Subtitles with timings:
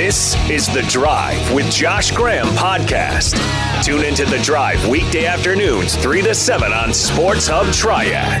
[0.00, 3.34] This is The Drive with Josh Graham podcast.
[3.84, 8.40] Tune into The Drive weekday afternoons, 3 to 7 on Sports Hub Triad.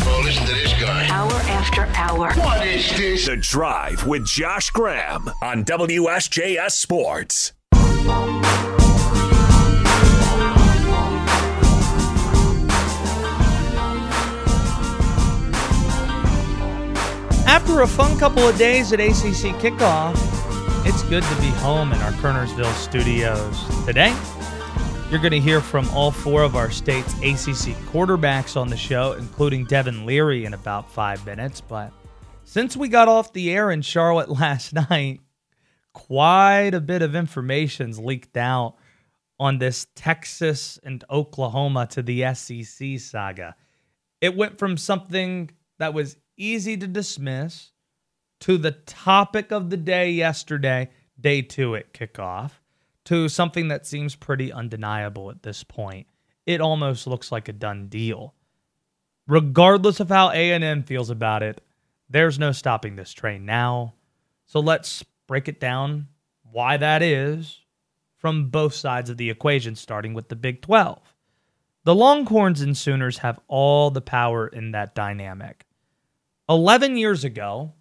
[0.00, 1.06] Oh, listen to this guy.
[1.08, 2.32] Hour after hour.
[2.32, 3.26] What is this?
[3.26, 7.52] The Drive with Josh Graham on WSJS Sports.
[17.46, 20.14] After a fun couple of days at ACC kickoff,
[20.86, 23.84] it's good to be home in our Kernersville studios.
[23.84, 24.16] Today,
[25.10, 29.12] you're going to hear from all four of our state's ACC quarterbacks on the show,
[29.12, 31.60] including Devin Leary in about five minutes.
[31.60, 31.92] But
[32.44, 35.20] since we got off the air in Charlotte last night,
[35.92, 38.76] quite a bit of information's leaked out
[39.38, 43.54] on this Texas and Oklahoma to the SEC saga.
[44.22, 47.72] It went from something that was easy to dismiss
[48.40, 52.52] to the topic of the day yesterday, day two at kickoff,
[53.04, 56.06] to something that seems pretty undeniable at this point.
[56.46, 58.34] It almost looks like a done deal.
[59.26, 61.62] Regardless of how A&M feels about it,
[62.10, 63.94] there's no stopping this train now.
[64.46, 66.08] So let's break it down
[66.42, 67.60] why that is
[68.16, 71.00] from both sides of the equation, starting with the Big 12.
[71.84, 75.66] The Longhorns and Sooners have all the power in that dynamic.
[76.48, 77.72] 11 years ago,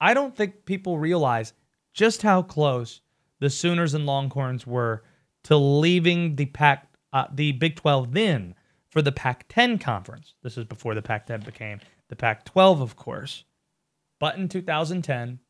[0.00, 1.52] I don't think people realize
[1.92, 3.00] just how close
[3.40, 5.04] the Sooners and Longhorns were
[5.44, 8.54] to leaving the Pac, uh, the Big 12 then
[8.90, 10.34] for the Pac-10 conference.
[10.42, 13.44] This is before the Pac-10 became the Pac-12, of course.
[14.20, 15.40] But in 2010,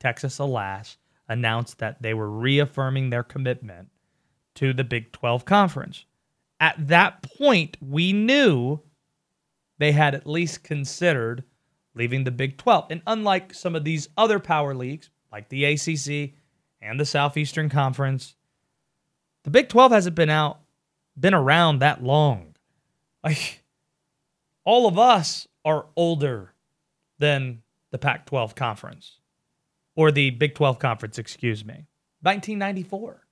[0.00, 3.88] Texas, alas, announced that they were reaffirming their commitment
[4.56, 6.04] to the Big 12 conference.
[6.60, 8.80] At that point, we knew
[9.78, 11.44] they had at least considered
[11.96, 12.86] leaving the Big 12.
[12.90, 16.34] And unlike some of these other power leagues, like the ACC
[16.80, 18.36] and the Southeastern Conference,
[19.42, 20.60] the Big 12 hasn't been out,
[21.18, 22.54] been around that long.
[23.24, 23.64] Like,
[24.64, 26.54] all of us are older
[27.18, 29.18] than the Pac 12 conference
[29.96, 31.86] or the Big 12 conference, excuse me.
[32.22, 33.26] 1994.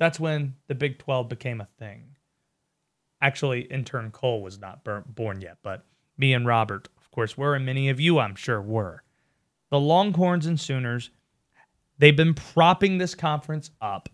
[0.00, 2.16] That's when the Big 12 became a thing.
[3.20, 5.84] Actually, intern Cole was not born yet, but
[6.16, 9.02] me and Robert course, were, and many of you, I'm sure, were.
[9.70, 11.10] The Longhorns and Sooners,
[11.98, 14.08] they've been propping this conference up.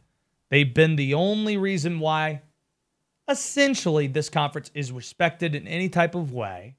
[0.51, 2.43] They've been the only reason why,
[3.29, 6.77] essentially, this conference is respected in any type of way.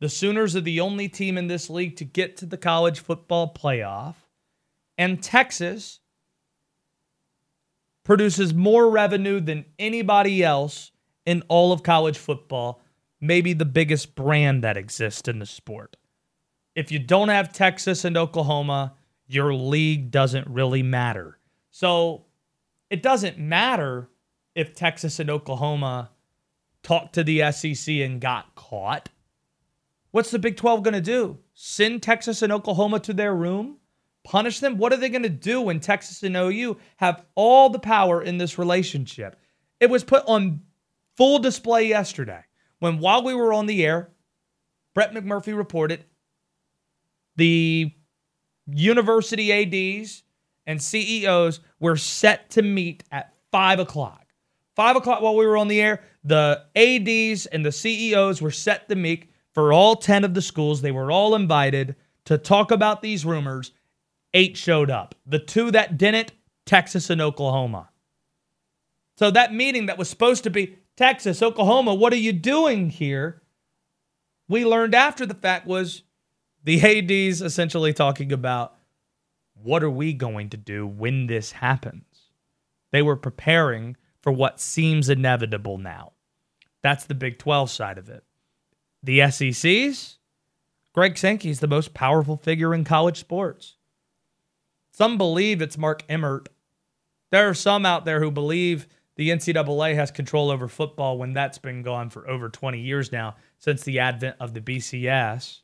[0.00, 3.52] The Sooners are the only team in this league to get to the college football
[3.52, 4.14] playoff.
[4.96, 6.00] And Texas
[8.04, 10.92] produces more revenue than anybody else
[11.26, 12.80] in all of college football
[13.20, 15.96] maybe the biggest brand that exists in the sport.
[16.74, 18.94] If you don't have Texas and Oklahoma,
[19.26, 21.38] your league doesn't really matter.
[21.70, 22.26] So
[22.90, 24.08] it doesn't matter
[24.54, 26.10] if Texas and Oklahoma
[26.82, 29.08] talked to the SEC and got caught.
[30.10, 31.38] What's the Big 12 going to do?
[31.54, 33.76] Send Texas and Oklahoma to their room?
[34.24, 34.78] Punish them?
[34.78, 38.38] What are they going to do when Texas and OU have all the power in
[38.38, 39.36] this relationship?
[39.80, 40.62] It was put on
[41.16, 42.44] full display yesterday
[42.78, 44.10] when while we were on the air,
[44.94, 46.04] Brett McMurphy reported
[47.36, 47.92] the
[48.66, 50.22] university ADs
[50.66, 54.26] and CEOs were set to meet at five o'clock.
[54.76, 58.88] Five o'clock while we were on the air, the ADs and the CEOs were set
[58.88, 60.82] to meet for all 10 of the schools.
[60.82, 61.96] They were all invited
[62.26, 63.72] to talk about these rumors.
[64.34, 65.14] Eight showed up.
[65.26, 66.32] The two that didn't,
[66.66, 67.88] Texas and Oklahoma.
[69.16, 73.40] So that meeting that was supposed to be Texas, Oklahoma, what are you doing here?
[74.48, 76.02] We learned after the fact was
[76.64, 78.74] the ADs essentially talking about
[79.54, 82.02] what are we going to do when this happens?
[82.90, 86.14] They were preparing for what seems inevitable now.
[86.82, 88.24] That's the Big 12 side of it.
[89.00, 90.18] The SEC's,
[90.92, 93.76] Greg Sankey is the most powerful figure in college sports.
[94.90, 96.48] Some believe it's Mark Emmert.
[97.30, 101.58] There are some out there who believe the NCAA has control over football when that's
[101.58, 105.58] been gone for over 20 years now since the advent of the BCS.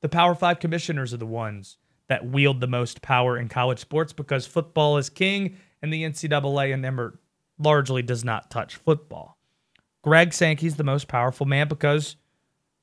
[0.00, 4.12] The Power Five commissioners are the ones that wield the most power in college sports
[4.12, 7.20] because football is king and the NCAA and Emmert
[7.56, 9.38] largely does not touch football.
[10.02, 12.16] Greg Sankey's the most powerful man because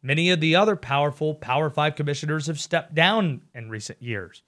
[0.01, 4.43] many of the other powerful Power Five commissioners have stepped down in recent years.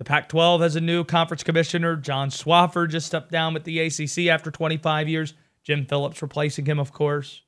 [0.00, 1.94] The Pac 12 has a new conference commissioner.
[1.94, 5.34] John Swofford just stepped down with the ACC after 25 years.
[5.62, 7.42] Jim Phillips replacing him, of course.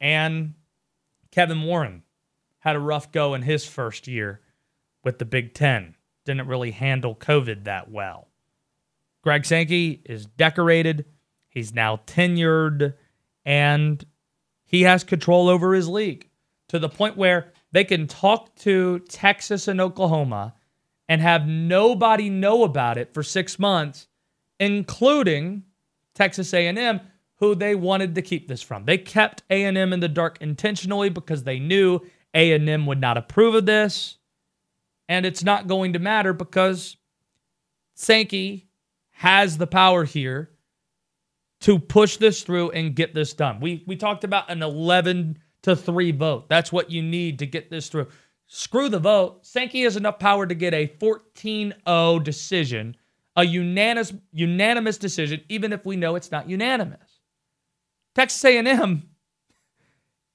[0.00, 0.54] And
[1.32, 2.04] Kevin Warren
[2.60, 4.40] had a rough go in his first year
[5.02, 8.28] with the Big Ten, didn't really handle COVID that well.
[9.22, 11.06] Greg Sankey is decorated.
[11.48, 12.94] He's now tenured
[13.44, 14.04] and
[14.64, 16.28] he has control over his league
[16.68, 20.54] to the point where they can talk to Texas and Oklahoma
[21.08, 24.06] and have nobody know about it for 6 months
[24.60, 25.62] including
[26.14, 27.00] Texas A&M
[27.36, 28.84] who they wanted to keep this from.
[28.84, 32.00] They kept A&M in the dark intentionally because they knew
[32.34, 34.18] A&M would not approve of this
[35.08, 36.96] and it's not going to matter because
[37.94, 38.68] Sankey
[39.10, 40.50] has the power here
[41.60, 43.58] to push this through and get this done.
[43.60, 46.48] We we talked about an 11 to 3 vote.
[46.48, 48.08] That's what you need to get this through.
[48.48, 49.46] Screw the vote.
[49.46, 52.96] Sankey has enough power to get a 14-0 decision,
[53.36, 57.20] a unanimous unanimous decision even if we know it's not unanimous.
[58.14, 59.08] Texas A&M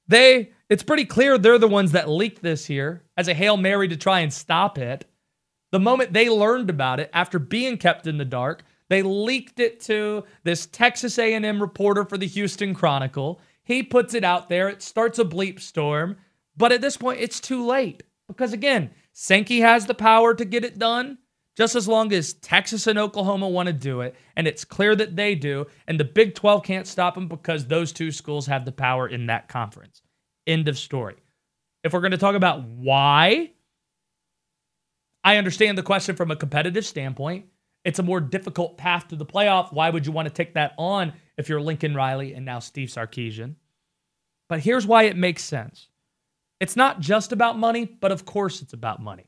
[0.07, 3.88] they it's pretty clear they're the ones that leaked this here as a Hail Mary
[3.88, 5.06] to try and stop it.
[5.71, 9.80] The moment they learned about it after being kept in the dark, they leaked it
[9.81, 13.42] to this Texas A&M reporter for the Houston Chronicle.
[13.63, 14.69] He puts it out there.
[14.69, 16.18] It starts a bleep storm,
[16.58, 20.66] but at this point it's too late because again, Sankey has the power to get
[20.66, 21.18] it done
[21.56, 25.16] just as long as Texas and Oklahoma want to do it, and it's clear that
[25.16, 28.72] they do, and the Big 12 can't stop them because those two schools have the
[28.72, 30.02] power in that conference.
[30.48, 31.16] End of story.
[31.84, 33.52] If we're going to talk about why,
[35.24, 37.46] I understand the question from a competitive standpoint.
[37.86, 39.72] It's a more difficult path to the playoff.
[39.74, 42.90] Why would you want to take that on if you're Lincoln Riley and now Steve
[42.90, 43.56] Sarkisian?
[44.50, 45.90] But here's why it makes sense.
[46.63, 49.25] It's not just about money, but of course it's about money.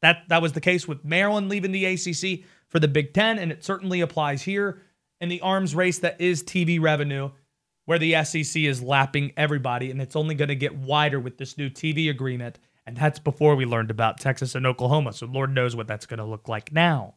[0.00, 3.50] That that was the case with Maryland leaving the ACC for the Big 10 and
[3.50, 4.80] it certainly applies here
[5.20, 7.32] in the arms race that is TV revenue
[7.86, 11.58] where the SEC is lapping everybody and it's only going to get wider with this
[11.58, 15.12] new TV agreement and that's before we learned about Texas and Oklahoma.
[15.14, 17.14] So Lord knows what that's going to look like now.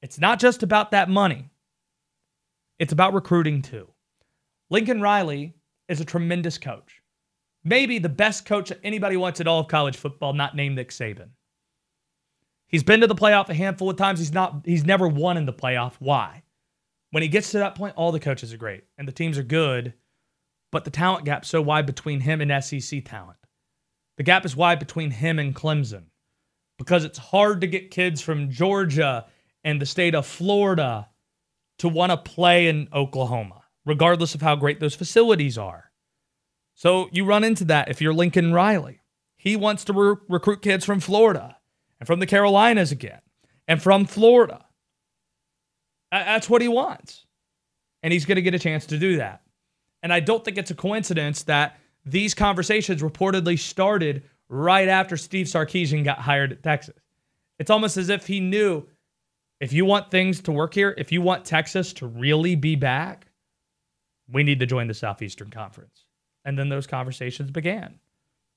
[0.00, 1.50] It's not just about that money,
[2.78, 3.86] it's about recruiting too.
[4.70, 5.52] Lincoln Riley
[5.88, 6.97] is a tremendous coach.
[7.68, 10.88] Maybe the best coach that anybody wants at all of college football, not named Nick
[10.88, 11.28] Saban.
[12.66, 14.18] He's been to the playoff a handful of times.
[14.18, 15.94] He's not he's never won in the playoff.
[15.98, 16.44] Why?
[17.10, 19.42] When he gets to that point, all the coaches are great and the teams are
[19.42, 19.92] good,
[20.72, 23.38] but the talent gap's so wide between him and SEC talent.
[24.16, 26.04] The gap is wide between him and Clemson
[26.78, 29.26] because it's hard to get kids from Georgia
[29.62, 31.08] and the state of Florida
[31.78, 35.87] to want to play in Oklahoma, regardless of how great those facilities are.
[36.78, 39.00] So you run into that if you're Lincoln Riley.
[39.36, 41.56] He wants to re- recruit kids from Florida
[41.98, 43.18] and from the Carolinas again
[43.66, 44.64] and from Florida.
[46.12, 47.26] That's what he wants.
[48.04, 49.42] And he's going to get a chance to do that.
[50.04, 55.46] And I don't think it's a coincidence that these conversations reportedly started right after Steve
[55.46, 56.94] Sarkisian got hired at Texas.
[57.58, 58.86] It's almost as if he knew
[59.58, 63.26] if you want things to work here, if you want Texas to really be back,
[64.30, 66.04] we need to join the Southeastern Conference.
[66.44, 67.98] And then those conversations began.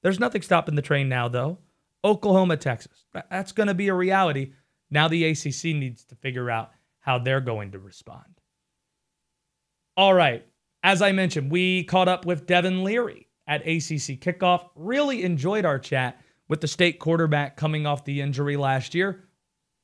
[0.01, 1.59] There's nothing stopping the train now, though.
[2.03, 3.05] Oklahoma, Texas.
[3.29, 4.53] That's going to be a reality.
[4.89, 8.41] Now the ACC needs to figure out how they're going to respond.
[9.97, 10.45] All right.
[10.83, 14.69] As I mentioned, we caught up with Devin Leary at ACC kickoff.
[14.75, 19.25] Really enjoyed our chat with the state quarterback coming off the injury last year.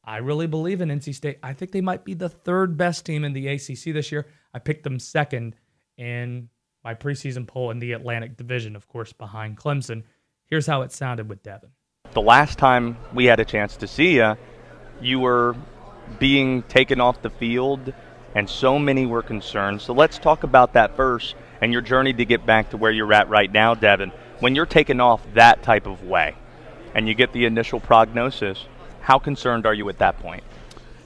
[0.03, 1.37] I really believe in NC State.
[1.43, 4.27] I think they might be the third best team in the ACC this year.
[4.53, 5.55] I picked them second
[5.97, 6.49] in
[6.83, 10.03] my preseason poll in the Atlantic Division, of course, behind Clemson.
[10.45, 11.71] Here's how it sounded with Devin.
[12.11, 14.37] The last time we had a chance to see you,
[15.01, 15.55] you were
[16.19, 17.93] being taken off the field,
[18.33, 19.81] and so many were concerned.
[19.81, 23.13] So let's talk about that first and your journey to get back to where you're
[23.13, 24.11] at right now, Devin.
[24.39, 26.35] When you're taken off that type of way
[26.93, 28.65] and you get the initial prognosis,
[29.01, 30.43] how concerned are you at that point?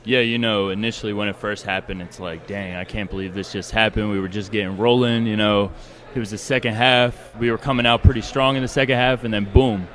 [0.04, 3.52] Yeah, you know, initially when it first happened, it's like, dang, I can't believe this
[3.52, 4.10] just happened.
[4.10, 5.72] We were just getting rolling, you know.
[6.16, 7.36] It was the second half.
[7.38, 9.88] We were coming out pretty strong in the second half, and then boom,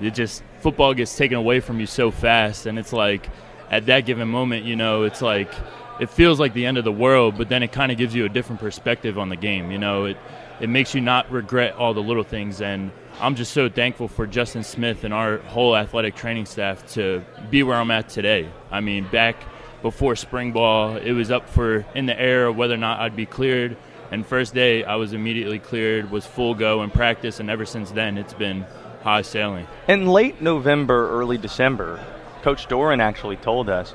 [0.00, 3.28] it just football gets taken away from you so fast, and it's like
[3.70, 5.52] at that given moment, you know, it's like
[6.00, 8.24] it feels like the end of the world, but then it kind of gives you
[8.24, 9.70] a different perspective on the game.
[9.70, 10.16] You know, it
[10.60, 12.90] it makes you not regret all the little things, and
[13.20, 17.62] I'm just so thankful for Justin Smith and our whole athletic training staff to be
[17.62, 18.48] where I'm at today.
[18.70, 19.36] I mean, back
[19.82, 23.26] before spring ball, it was up for in the air whether or not I'd be
[23.26, 23.76] cleared.
[24.10, 27.90] And first day, I was immediately cleared, was full go in practice, and ever since
[27.90, 28.66] then, it's been
[29.02, 29.66] high sailing.
[29.88, 32.04] In late November, early December,
[32.42, 33.94] Coach Doeren actually told us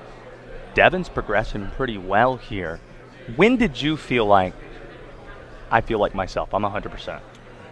[0.74, 2.80] Devin's progressing pretty well here.
[3.36, 4.54] When did you feel like
[5.70, 6.54] I feel like myself?
[6.54, 7.20] I'm 100%.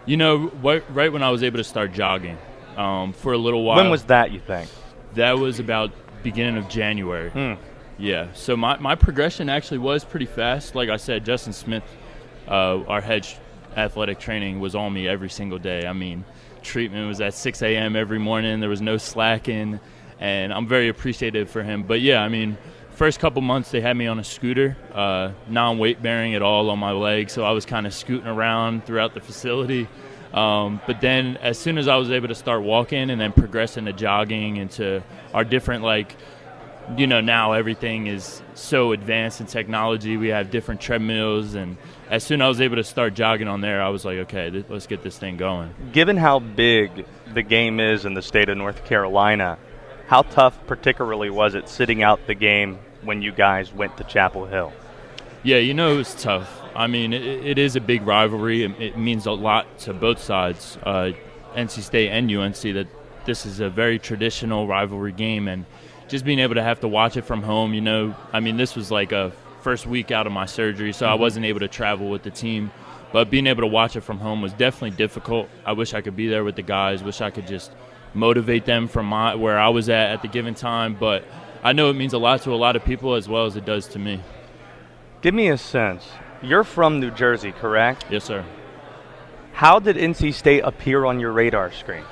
[0.06, 2.38] You know, right, right when I was able to start jogging
[2.76, 3.76] um, for a little while.
[3.76, 4.70] When was that, you think?
[5.14, 5.90] That was about
[6.22, 7.30] beginning of January.
[7.30, 7.54] Hmm.
[7.98, 8.32] Yeah.
[8.34, 10.74] So my, my progression actually was pretty fast.
[10.74, 11.84] Like I said, Justin Smith,
[12.46, 13.26] uh, our head
[13.76, 15.86] athletic training was on me every single day.
[15.86, 16.24] I mean,
[16.62, 17.96] treatment was at 6 a.m.
[17.96, 18.60] every morning.
[18.60, 19.80] There was no slacking,
[20.18, 21.82] and I'm very appreciative for him.
[21.82, 22.58] But yeah, I mean,
[22.96, 26.78] first couple months they had me on a scooter, uh, non-weight bearing at all on
[26.78, 29.86] my legs, so I was kind of scooting around throughout the facility.
[30.32, 33.76] Um, but then, as soon as I was able to start walking and then progress
[33.76, 36.16] into jogging into our different like
[36.96, 41.76] you know now everything is so advanced in technology we have different treadmills and
[42.10, 44.50] as soon as i was able to start jogging on there i was like okay
[44.50, 48.48] th- let's get this thing going Given how big the game is in the state
[48.48, 49.58] of North Carolina,
[50.06, 54.46] how tough particularly was it sitting out the game when you guys went to Chapel
[54.46, 54.72] Hill?
[55.42, 56.60] yeah you know it was tough.
[56.74, 58.64] I mean it, it is a big rivalry.
[58.64, 61.12] It, it means a lot to both sides uh,
[61.54, 62.88] nc state and unc that
[63.24, 65.64] this is a very traditional rivalry game and
[66.08, 68.76] just being able to have to watch it from home you know i mean this
[68.76, 69.32] was like a
[69.62, 72.70] first week out of my surgery so i wasn't able to travel with the team.
[73.12, 75.48] But being able to watch it from home was definitely difficult.
[75.64, 77.02] I wish i could be there with the guys.
[77.02, 77.70] Wish i could just
[78.14, 80.96] motivate them from my where i was at at the given time.
[80.98, 81.24] But
[81.66, 83.64] i know it means a lot to a lot of people as well as it
[83.64, 84.20] does to me
[85.22, 86.04] Give me a sense.
[86.42, 88.04] You're from New Jersey, correct?
[88.10, 88.44] yes sir
[89.52, 92.04] How did NC State appear on your radar screen?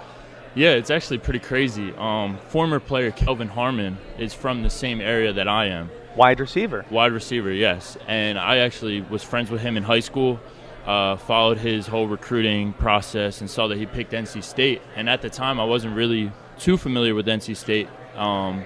[0.56, 1.92] Yeah, it's actually pretty crazy.
[1.96, 5.90] Um, former player Kelvin Harmon is from the same area that I am.
[6.16, 6.84] Wide receiver.
[6.90, 7.98] Wide receiver, yes.
[8.06, 10.40] And I actually was friends with him in high school,
[10.86, 14.80] uh, followed his whole recruiting process, and saw that he picked NC State.
[14.96, 17.88] And at the time, I wasn't really too familiar with NC State.
[18.16, 18.64] Um,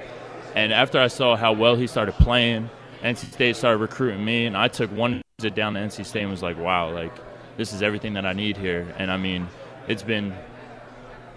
[0.58, 2.68] and after I saw how well he started playing,
[3.00, 6.32] NC State started recruiting me, and I took one visit down to NC State and
[6.32, 7.12] was like, wow, like,
[7.56, 8.92] this is everything that I need here.
[8.98, 9.46] And I mean,
[9.86, 10.34] it's been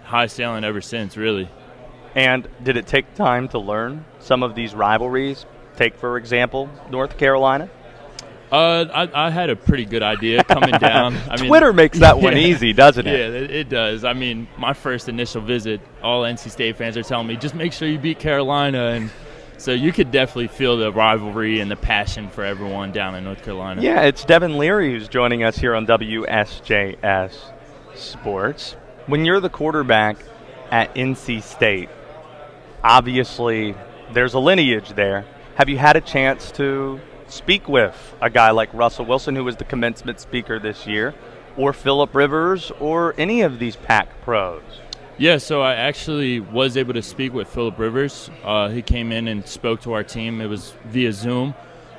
[0.02, 1.48] high sailing ever since, really.
[2.16, 5.46] And did it take time to learn some of these rivalries?
[5.76, 7.70] Take, for example, North Carolina.
[8.52, 11.16] Uh, I, I had a pretty good idea coming down.
[11.30, 12.38] I mean, Twitter makes that one Yeah.
[12.48, 13.34] easy, doesn't Yeah, it?
[13.34, 14.04] it, it does.
[14.04, 17.72] I mean, my first initial visit, all NC State fans are telling me, just make
[17.72, 19.10] sure you beat Carolina, and
[19.56, 23.42] so you could definitely feel the rivalry and the passion for everyone down in North
[23.42, 23.80] Carolina.
[23.80, 27.34] Yeah, it's Devin Leary who's joining us here on WSJS
[27.94, 28.76] Sports.
[29.06, 30.18] When you're the quarterback
[30.70, 31.88] at NC State,
[32.84, 33.74] obviously
[34.12, 35.24] there's a lineage there.
[35.56, 37.00] Have you had a chance to
[37.32, 41.14] speak with a guy like Russell Wilson, who was the commencement speaker this year,
[41.56, 44.62] or Philip Rivers, or any of these Pack pros?
[45.18, 48.30] Yeah, so I actually was able to speak with Philip Rivers.
[48.44, 50.40] Uh, he came in and spoke to our team.
[50.40, 51.54] It was via Zoom,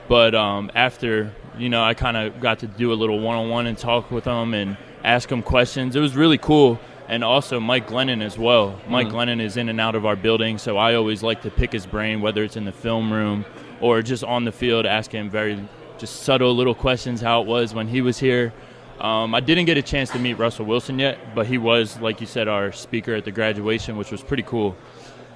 [0.07, 3.77] but um, after you know, I kind of got to do a little one-on-one and
[3.77, 5.95] talk with him and ask him questions.
[5.95, 6.79] It was really cool.
[7.07, 8.79] And also Mike Glennon as well.
[8.87, 11.73] Mike Glennon is in and out of our building, so I always like to pick
[11.73, 13.45] his brain, whether it's in the film room
[13.83, 17.87] or just on the field, asking very just subtle little questions how it was when
[17.87, 18.53] he was here.
[18.97, 22.21] Um, I didn't get a chance to meet Russell Wilson yet, but he was, like
[22.21, 24.77] you said, our speaker at the graduation, which was pretty cool.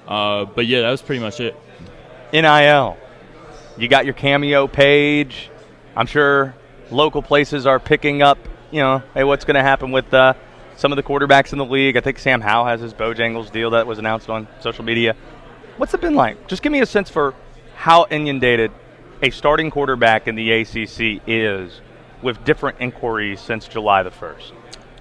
[0.06, 1.54] Uh, but yeah, that was pretty much it.
[2.32, 2.96] NIL.
[3.76, 5.50] You got your cameo page.
[5.94, 6.54] I'm sure
[6.90, 8.38] local places are picking up,
[8.70, 10.32] you know, hey, what's going to happen with uh,
[10.76, 11.98] some of the quarterbacks in the league?
[11.98, 15.14] I think Sam Howell has his Bojangles deal that was announced on social media.
[15.76, 16.48] What's it been like?
[16.48, 17.34] Just give me a sense for
[17.78, 18.72] how inundated
[19.22, 21.80] a starting quarterback in the ACC is
[22.22, 24.50] with different inquiries since July the 1st.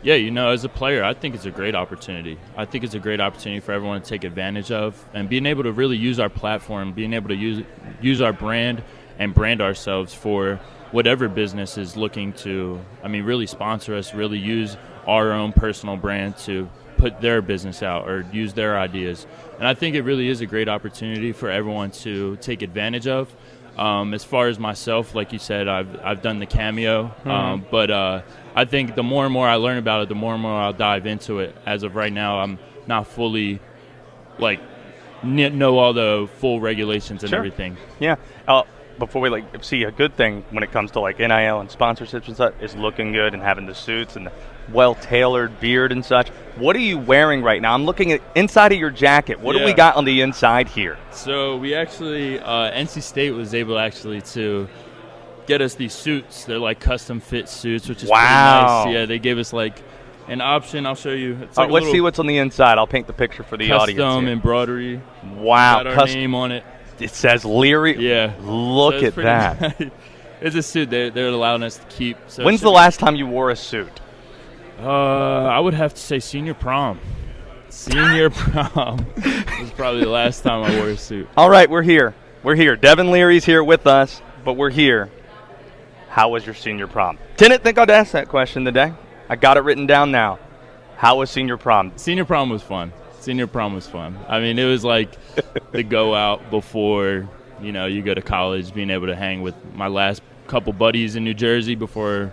[0.04, 2.38] Yeah, you know, as a player, I think it's a great opportunity.
[2.56, 5.64] I think it's a great opportunity for everyone to take advantage of and being able
[5.64, 7.66] to really use our platform, being able to use
[8.00, 8.84] use our brand
[9.18, 10.60] and brand ourselves for
[10.92, 15.98] whatever business is looking to, I mean, really sponsor us, really use our own personal
[15.98, 19.26] brand to put their business out or use their ideas.
[19.60, 23.34] And I think it really is a great opportunity for everyone to take advantage of.
[23.78, 27.92] Um, as far as myself, like you said, I've, I've done the cameo, um, but
[27.92, 28.22] uh,
[28.56, 30.74] I think the more and more I learn about it, the more and more I'll
[30.74, 31.56] dive into it.
[31.64, 33.60] As of right now, I'm not fully
[34.40, 34.60] like
[35.22, 37.38] kn- know all the full regulations and Sure.
[37.38, 37.78] everything.
[38.00, 38.16] Yeah.
[38.48, 38.64] Uh,
[38.98, 42.26] before we like see a good thing when it comes to like NIL and sponsorships
[42.26, 44.32] and stuff is looking good and having the suits and the
[44.72, 46.30] well tailored beard and such.
[46.58, 47.74] What are you wearing right now?
[47.74, 49.40] I'm looking at inside of your jacket.
[49.40, 50.98] What do we got on the inside here?
[51.12, 54.68] So we actually, uh, NC State was able actually to
[55.46, 56.46] get us these suits.
[56.46, 58.82] They're like custom fit suits, which is Wow.
[58.84, 59.00] pretty nice.
[59.02, 59.82] Yeah, they gave us like
[60.28, 60.86] an option.
[60.88, 61.38] I'll show you.
[61.44, 62.78] It's like right, let's see what's on the inside.
[62.80, 64.00] I'll paint the picture for the audience.
[64.00, 65.00] custom embroidery.
[65.36, 66.64] wow, Got our cus- name on it.
[67.00, 67.98] it says Leary.
[68.00, 68.34] Yeah.
[68.42, 69.80] Look So at that.
[69.80, 69.92] nice.
[70.42, 72.18] it's a suit they're, they're allowing us to keep.
[72.28, 74.02] So When's the last time you wore a suit?
[74.80, 77.00] Uh, I would have to say senior prom.
[77.70, 79.06] Senior prom
[79.60, 81.28] was probably the last time I wore a suit.
[81.36, 82.14] All right, we're here.
[82.44, 82.76] We're here.
[82.76, 85.10] Devin Leary's here with us, but we're here.
[86.10, 87.18] How was your senior prom?
[87.38, 88.94] Didn't think I'd ask that question today.
[89.30, 90.40] I got it written down now.
[90.96, 91.92] How was senior prom?
[91.96, 92.94] Senior prom was fun.
[93.20, 94.18] Senior prom was fun.
[94.28, 95.18] I mean, it was like
[95.72, 97.28] the go out before
[97.62, 101.16] you know you go to college, being able to hang with my last couple buddies
[101.16, 102.32] in New Jersey before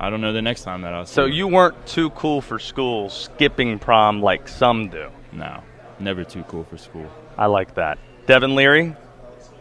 [0.00, 1.06] I don't know the next time that I'll.
[1.06, 5.08] see So you weren't too cool for school, skipping prom like some do.
[5.32, 5.62] no,
[5.98, 7.08] never too cool for school.
[7.38, 7.98] I like that.
[8.26, 8.96] Devin Leary,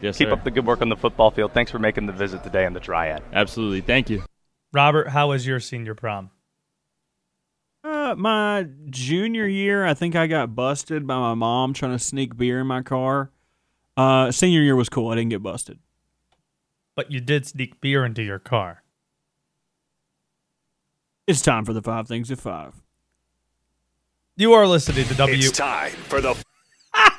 [0.02, 0.34] Yes, keep sir.
[0.34, 1.54] up the good work on the football field.
[1.54, 3.22] Thanks for making the visit today in the Triad.
[3.32, 4.24] Absolutely, thank you.
[4.74, 6.30] Robert, how was your senior prom?
[7.84, 12.38] Uh, my junior year, I think I got busted by my mom trying to sneak
[12.38, 13.32] beer in my car.
[13.98, 15.10] Uh, senior year was cool.
[15.10, 15.80] I didn't get busted.
[16.96, 18.83] But you did sneak beer into your car.
[21.26, 22.74] It's time for the five things at five.
[24.36, 25.38] You are listening to W.
[25.38, 26.36] It's time for the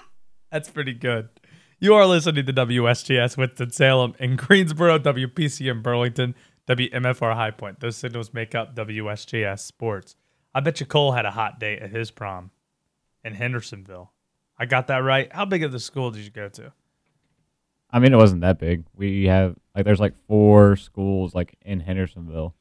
[0.52, 1.30] That's pretty good.
[1.80, 6.34] You are listening to WSJS Winston-Salem in Greensboro, WPC in Burlington,
[6.68, 7.80] WMFR High Point.
[7.80, 10.16] Those signals make up WSJS Sports.
[10.54, 12.50] I bet you Cole had a hot date at his prom
[13.24, 14.12] in Hendersonville.
[14.58, 15.32] I got that right.
[15.32, 16.72] How big of the school did you go to?
[17.90, 18.84] I mean, it wasn't that big.
[18.94, 22.54] We have like there's like four schools like in Hendersonville,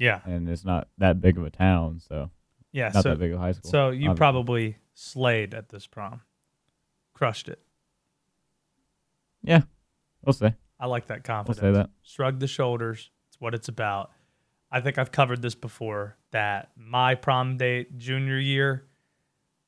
[0.00, 0.20] Yeah.
[0.24, 2.30] and it's not that big of a town, so
[2.72, 2.90] Yeah.
[2.92, 3.70] not so, that big of a high school.
[3.70, 4.16] so you obviously.
[4.16, 6.22] probably slayed at this prom.
[7.14, 7.60] Crushed it.
[9.42, 9.62] yeah,
[10.24, 11.60] we'll say I like that confidence.
[11.62, 11.90] we'll say that.
[12.02, 13.10] Shrug the shoulders.
[13.28, 14.10] It's what it's about.
[14.70, 18.86] I think I've covered this before that my prom date junior year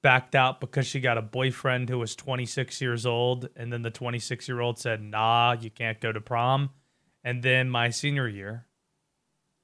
[0.01, 3.49] backed out because she got a boyfriend who was 26 years old.
[3.57, 6.71] And then the 26 year old said, nah, you can't go to prom.
[7.25, 8.67] And then my senior year,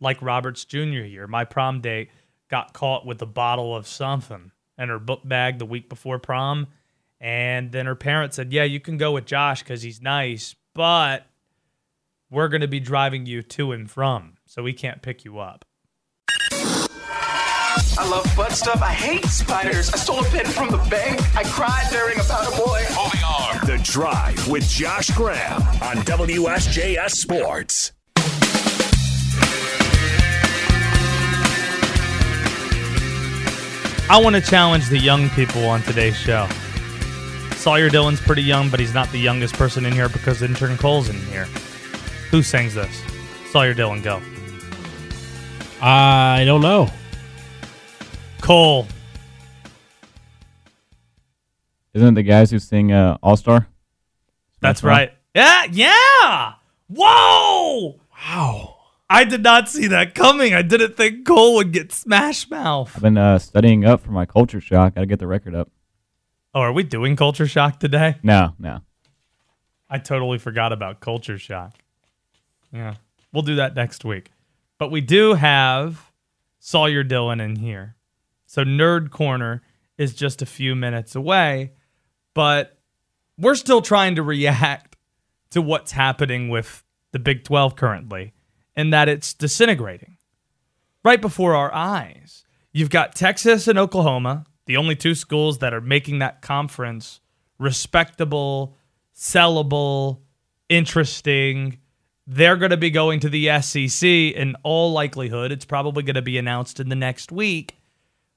[0.00, 2.10] like Robert's junior year, my prom date
[2.48, 6.68] got caught with a bottle of something in her book bag the week before prom.
[7.20, 11.26] And then her parents said, yeah, you can go with Josh because he's nice, but
[12.30, 15.64] we're going to be driving you to and from, so we can't pick you up.
[18.00, 18.80] I love butt stuff.
[18.80, 19.90] I hate spiders.
[19.92, 21.20] I stole a pen from the bank.
[21.36, 22.80] I cried during About a Boy.
[22.90, 23.66] Moving on.
[23.66, 27.92] The Drive with Josh Graham on WSJS Sports.
[34.10, 36.48] I want to challenge the young people on today's show.
[37.52, 41.10] Sawyer Dillion's pretty young, but he's not the youngest person in here because intern Cole's
[41.10, 41.44] in here.
[42.30, 43.02] Who sings this?
[43.50, 44.22] Sawyer Dillion, go.
[45.82, 46.88] I don't know.
[48.40, 48.86] Cole.
[51.92, 53.68] Isn't it the guys who sing uh, All Star?
[54.60, 55.12] That's right.
[55.34, 56.54] Yeah, yeah.
[56.88, 58.00] Whoa.
[58.10, 58.77] Wow.
[59.10, 60.52] I did not see that coming.
[60.52, 62.92] I didn't think Cole would get smash mouth.
[62.94, 64.94] I've been uh, studying up for my culture shock.
[64.94, 65.70] Got to get the record up.
[66.54, 68.16] Oh, are we doing culture shock today?
[68.22, 68.80] No, no.
[69.90, 71.74] I totally forgot about Culture Shock.
[72.72, 72.94] Yeah.
[73.32, 74.30] We'll do that next week.
[74.78, 76.12] But we do have
[76.58, 77.96] Sawyer Dillion in here.
[78.46, 79.62] So Nerd Corner
[79.96, 81.72] is just a few minutes away,
[82.34, 82.78] but
[83.38, 84.96] we're still trying to react
[85.50, 88.32] to what's happening with the Big 12 currently
[88.78, 90.16] and that it's disintegrating
[91.04, 92.44] right before our eyes.
[92.72, 97.20] You've got Texas and Oklahoma, the only two schools that are making that conference
[97.58, 98.76] respectable,
[99.16, 100.20] sellable,
[100.68, 101.78] interesting.
[102.24, 105.50] They're going to be going to the SEC in all likelihood.
[105.50, 107.74] It's probably going to be announced in the next week.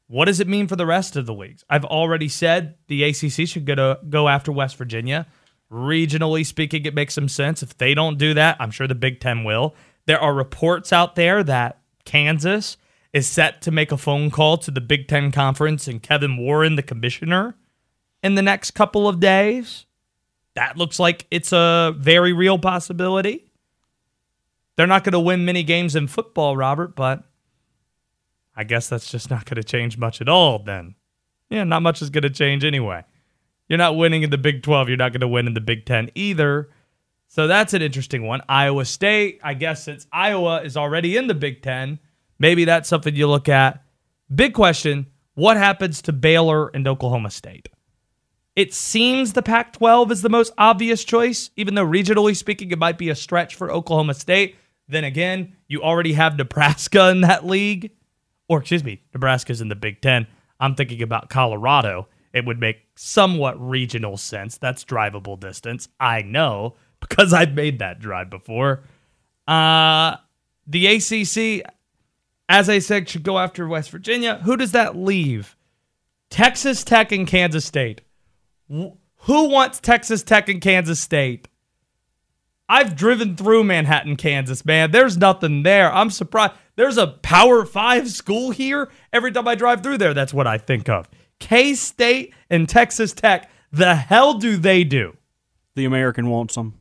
[0.07, 1.63] What does it mean for the rest of the leagues?
[1.69, 5.27] I've already said the ACC should go to go after West Virginia.
[5.71, 7.61] Regionally speaking, it makes some sense.
[7.61, 9.75] If they don't do that, I'm sure the Big Ten will.
[10.05, 12.77] There are reports out there that Kansas
[13.13, 16.75] is set to make a phone call to the Big Ten Conference and Kevin Warren,
[16.75, 17.55] the commissioner,
[18.23, 19.85] in the next couple of days.
[20.55, 23.45] That looks like it's a very real possibility.
[24.75, 27.23] They're not going to win many games in football, Robert, but
[28.55, 30.95] I guess that's just not going to change much at all then.
[31.49, 33.03] Yeah, not much is going to change anyway.
[33.67, 35.85] You're not winning in the Big 12, you're not going to win in the Big
[35.85, 36.69] 10 either.
[37.31, 38.41] So that's an interesting one.
[38.49, 41.97] Iowa State, I guess since Iowa is already in the Big 10,
[42.39, 43.85] maybe that's something you look at.
[44.35, 47.69] Big question what happens to Baylor and Oklahoma State?
[48.57, 52.77] It seems the Pac 12 is the most obvious choice, even though regionally speaking, it
[52.77, 54.57] might be a stretch for Oklahoma State.
[54.89, 57.91] Then again, you already have Nebraska in that league.
[58.49, 60.27] Or, excuse me, Nebraska's in the Big Ten.
[60.59, 62.09] I'm thinking about Colorado.
[62.33, 64.57] It would make somewhat regional sense.
[64.57, 65.87] That's drivable distance.
[65.97, 68.83] I know because I've made that drive before.
[69.47, 70.15] Uh,
[70.65, 71.69] the ACC,
[72.47, 74.39] as I said, should go after West Virginia.
[74.45, 75.57] Who does that leave?
[76.29, 78.01] Texas Tech and Kansas State.
[78.69, 81.49] Who wants Texas Tech and Kansas State?
[82.69, 84.91] I've driven through Manhattan, Kansas, man.
[84.91, 85.93] There's nothing there.
[85.93, 86.53] I'm surprised.
[86.77, 88.89] There's a Power Five school here.
[89.11, 91.09] Every time I drive through there, that's what I think of.
[91.39, 93.51] K State and Texas Tech.
[93.73, 95.17] The hell do they do?
[95.75, 96.80] The American wants them.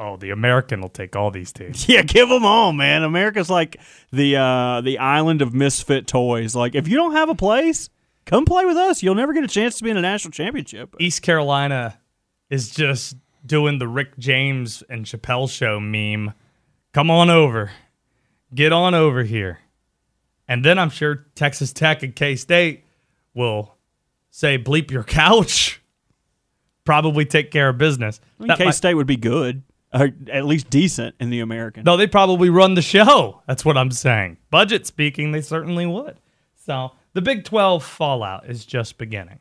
[0.00, 1.88] Oh, the American will take all these teams.
[1.88, 3.02] Yeah, give them all, man.
[3.02, 3.80] America's like
[4.12, 6.54] the uh, the island of misfit toys.
[6.54, 7.88] Like, if you don't have a place,
[8.24, 9.02] come play with us.
[9.02, 10.94] You'll never get a chance to be in a national championship.
[11.00, 11.98] East Carolina
[12.48, 16.32] is just doing the Rick James and Chappelle show meme.
[16.92, 17.72] Come on over.
[18.54, 19.58] Get on over here.
[20.46, 22.84] And then I'm sure Texas Tech and K State
[23.34, 23.74] will
[24.30, 25.80] say, bleep your couch.
[26.84, 28.20] Probably take care of business.
[28.38, 31.40] I mean, That K might- State would be good, or at least decent in the
[31.40, 31.84] American.
[31.84, 33.42] no, they probably run the show.
[33.46, 34.36] That's what I'm saying.
[34.50, 36.18] Budget speaking, they certainly would.
[36.66, 39.38] So the Big 12 fallout is just beginning.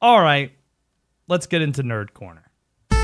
[0.00, 0.52] All right,
[1.28, 2.42] let's get into Nerd Corner.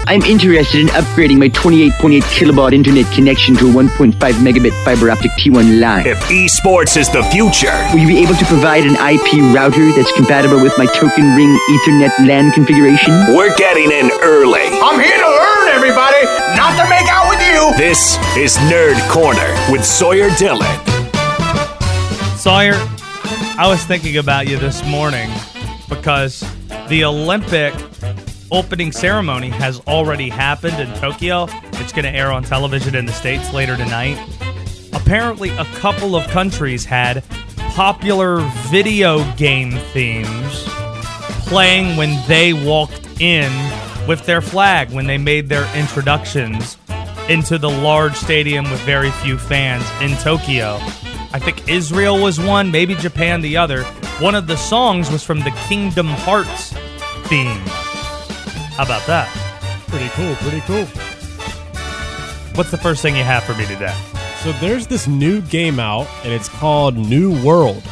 [0.06, 5.30] I'm interested in upgrading my 28.8 kilobaud internet connection to a 1.5 megabit fiber optic
[5.40, 6.06] T1 line.
[6.06, 10.12] If esports is the future, Will you be able to provide an IP router that's
[10.12, 13.14] compatible with my token ring Ethernet LAN configuration?
[13.34, 14.60] we're getting in early.
[14.84, 15.53] I'm here to learn,
[15.84, 16.24] everybody,
[16.56, 17.76] not to make out with you.
[17.76, 20.80] This is Nerd Corner with Sawyer Dillion.
[22.38, 22.72] Sawyer,
[23.58, 25.30] I was thinking about you this morning
[25.90, 26.42] because
[26.88, 27.74] the Olympic
[28.50, 31.48] opening ceremony has already happened in Tokyo.
[31.74, 34.16] It's going to air on television in the States later tonight.
[34.94, 37.22] Apparently, a couple of countries had
[37.58, 38.38] popular
[38.70, 40.64] video game themes
[41.46, 43.52] playing when they walked in
[44.06, 46.76] with their flag, when they made their introductions
[47.28, 50.78] into the large stadium with very few fans in Tokyo.
[51.32, 53.82] I think Israel was one, maybe Japan the other.
[54.20, 56.72] One of the songs was from the Kingdom Hearts
[57.28, 57.62] theme.
[58.76, 59.28] How about that?
[59.88, 60.84] Pretty cool, pretty cool.
[62.56, 63.94] What's the first thing you have for me today?
[64.42, 67.82] So there's this new game out, and it's called New World.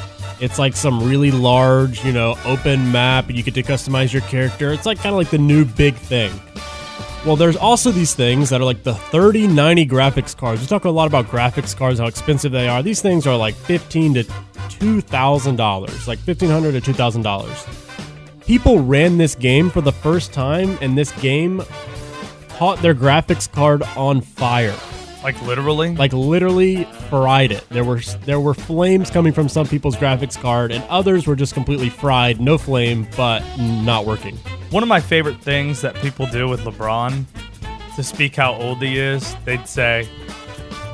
[0.42, 4.22] It's like some really large, you know, open map, and you get to customize your
[4.22, 4.72] character.
[4.72, 6.32] It's like kind of like the new big thing.
[7.24, 10.60] Well, there's also these things that are like the 3090 graphics cards.
[10.60, 12.82] We talk a lot about graphics cards, how expensive they are.
[12.82, 14.24] These things are like fifteen to
[14.68, 17.64] two thousand dollars, like fifteen hundred to two thousand dollars.
[18.44, 21.62] People ran this game for the first time, and this game
[22.48, 24.76] caught their graphics card on fire
[25.22, 25.94] Like literally?
[25.94, 27.68] like literally fried it.
[27.68, 31.54] There were there were flames coming from some people's graphics card, and others were just
[31.54, 34.36] completely fried, no flame, but not working.
[34.70, 37.24] One of my favorite things that people do with LeBron
[37.96, 40.08] to speak how old he is, they'd say,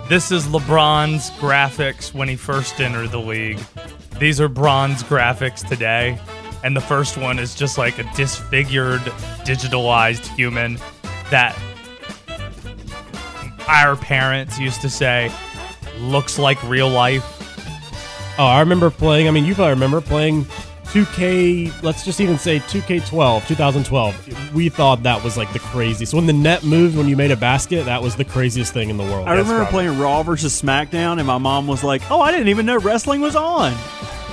[0.09, 3.61] This is LeBron's graphics when he first entered the league.
[4.19, 6.19] These are Bron's graphics today.
[6.64, 9.01] And the first one is just like a disfigured,
[9.45, 10.79] digitalized human
[11.31, 11.57] that
[13.69, 15.31] our parents used to say
[15.99, 17.25] looks like real life.
[18.39, 19.27] Oh, I remember playing.
[19.29, 20.45] I mean, you probably remember playing
[20.85, 21.83] 2K.
[21.83, 24.55] Let's just even say 2K12, 2012.
[24.55, 26.15] We thought that was like the craziest.
[26.15, 28.97] When the net moved when you made a basket, that was the craziest thing in
[28.97, 29.27] the world.
[29.29, 32.31] I That's remember probably- playing Raw versus SmackDown, and my mom was like, "Oh, I
[32.31, 33.75] didn't even know wrestling was on."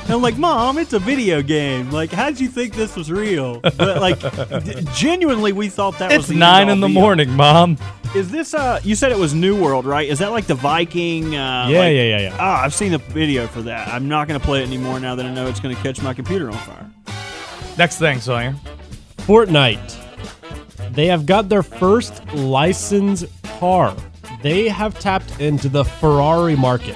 [0.05, 1.89] And I'm like, "Mom, it's a video game.
[1.91, 4.19] Like, how'd you think this was real?" But like,
[4.63, 7.01] d- genuinely, we thought that was It's the nine in the be-all.
[7.01, 7.77] morning, Mom.
[8.15, 8.53] Is this?
[8.53, 10.07] Uh, you said it was New World, right?
[10.07, 11.35] Is that like the Viking?
[11.35, 12.37] Uh, Yeah, like- yeah, yeah, yeah.
[12.39, 13.87] Ah, I've seen the video for that.
[13.87, 16.01] I'm not going to play it anymore now that I know it's going to catch
[16.01, 16.89] my computer on fire.
[17.77, 18.55] Next thing, Sawyer.
[19.17, 19.97] Fortnite.
[20.93, 23.25] They have got their first licensed
[23.59, 23.95] car.
[24.43, 26.95] They have tapped into the Ferrari market.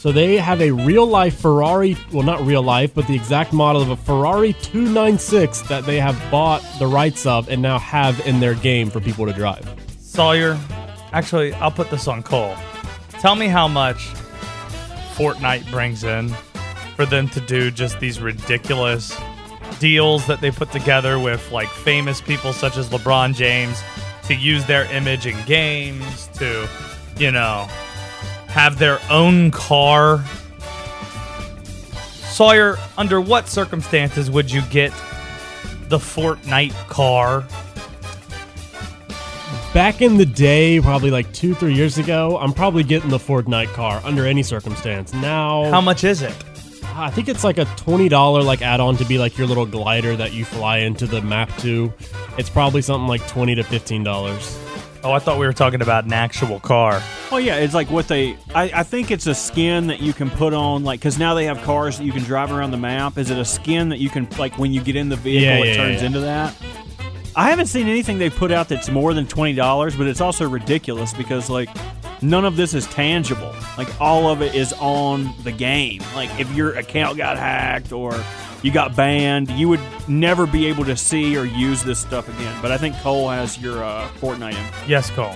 [0.00, 3.82] So they have a real life Ferrari, well, not real life, but the exact model
[3.82, 8.40] of a Ferrari 296 that they have bought the rights of and now have in
[8.40, 9.68] their game for people to drive.
[9.98, 10.58] Sawyer,
[11.12, 12.56] actually, I'll put this on Cole.
[13.20, 13.98] Tell me how much
[15.16, 16.30] Fortnite brings in
[16.96, 19.14] for them to do just these ridiculous
[19.80, 23.82] deals that they put together with like famous people such as LeBron James
[24.24, 26.66] to use their image in games, to,
[27.18, 27.68] you know,
[28.50, 30.24] have their own car.
[32.24, 34.92] Sawyer, under what circumstances would you get
[35.88, 37.44] the Fortnite car?
[39.74, 43.72] Back in the day, probably like two, three years ago, I'm probably getting the Fortnite
[43.72, 45.12] car under any circumstance.
[45.14, 46.34] Now, How much is it?
[46.94, 50.16] I think it's like a twenty dollar like add-on to be like your little glider
[50.16, 51.92] that you fly into the map to.
[52.36, 54.58] It's probably something like twenty to fifteen dollars.
[55.02, 57.02] Oh, I thought we were talking about an actual car.
[57.30, 58.36] Well, yeah, it's like what they.
[58.54, 61.46] I, I think it's a skin that you can put on, like, because now they
[61.46, 63.16] have cars that you can drive around the map.
[63.16, 65.72] Is it a skin that you can, like, when you get in the vehicle, Yeah,
[65.72, 66.06] it turns yeah.
[66.06, 66.54] into that?
[67.34, 70.48] I haven't seen anything they've put out that's more than twenty dollars, but it's also
[70.48, 71.68] ridiculous because like
[72.22, 73.54] none of this is tangible.
[73.78, 76.02] Like all of it is on the game.
[76.14, 78.22] Like if your account got hacked or
[78.62, 82.56] you got banned, you would never be able to see or use this stuff again.
[82.60, 84.52] But I think Cole has your uh, Fortnite.
[84.52, 84.88] In.
[84.88, 85.34] Yes, Cole.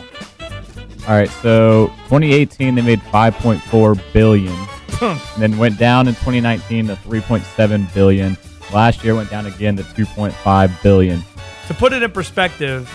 [1.06, 4.54] All right, so 2018 they made 5.4 billion,
[5.02, 8.38] and then went down in 2019 to 3.7 billion.
[8.72, 11.22] Last year went down again to 2.5 billion.
[11.68, 12.88] To put it in perspective,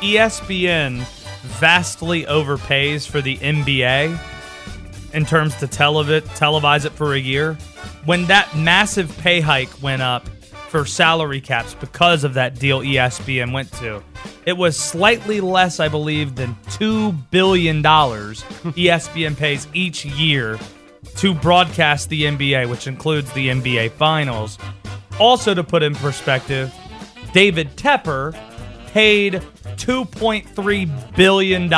[0.00, 1.04] ESPN
[1.46, 4.18] vastly overpays for the NBA
[5.12, 7.54] in terms to televi- televise it for a year.
[8.04, 10.28] When that massive pay hike went up
[10.68, 14.02] for salary caps because of that deal ESPN went to,
[14.44, 20.58] it was slightly less, I believe, than $2 billion ESPN pays each year
[21.16, 24.58] to broadcast the NBA, which includes the NBA Finals.
[25.18, 26.74] Also, to put in perspective,
[27.32, 28.38] David Tepper
[28.88, 29.42] paid
[29.76, 31.68] $2.3 billion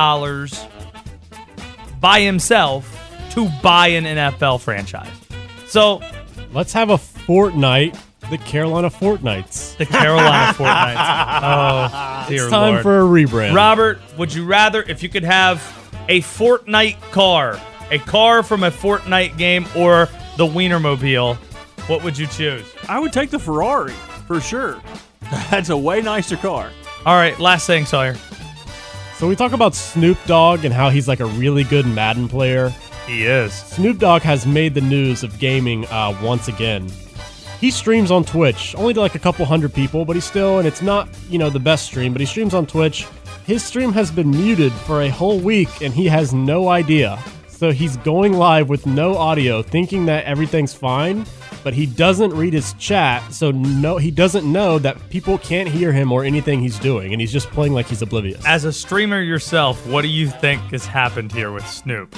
[2.00, 2.94] by himself
[3.30, 5.10] to buy an NFL franchise.
[5.66, 6.00] So
[6.52, 7.98] let's have a Fortnite,
[8.30, 9.76] the Carolina Fortnites.
[9.76, 11.40] The Carolina Fortnites.
[11.42, 12.82] Oh, dear It's time Lord.
[12.82, 13.54] for a rebrand.
[13.54, 15.62] Robert, would you rather, if you could have
[16.08, 21.36] a Fortnite car, a car from a Fortnite game, or the Wienermobile,
[21.88, 22.64] what would you choose?
[22.88, 23.92] I would take the Ferrari
[24.26, 24.80] for sure.
[25.50, 26.70] That's a way nicer car.
[27.08, 28.16] All right, last thing, Sawyer.
[29.16, 32.68] So we talk about Snoop Dogg and how he's like a really good Madden player.
[33.06, 33.54] He is.
[33.54, 36.86] Snoop Dogg has made the news of gaming uh, once again.
[37.62, 40.68] He streams on Twitch, only to like a couple hundred people, but he's still, and
[40.68, 43.06] it's not, you know, the best stream, but he streams on Twitch.
[43.46, 47.18] His stream has been muted for a whole week and he has no idea.
[47.46, 51.24] So he's going live with no audio, thinking that everything's fine,
[51.62, 55.92] but he doesn't read his chat, so no, he doesn't know that people can't hear
[55.92, 58.42] him or anything he's doing, and he's just playing like he's oblivious.
[58.46, 62.14] As a streamer yourself, what do you think has happened here with Snoop?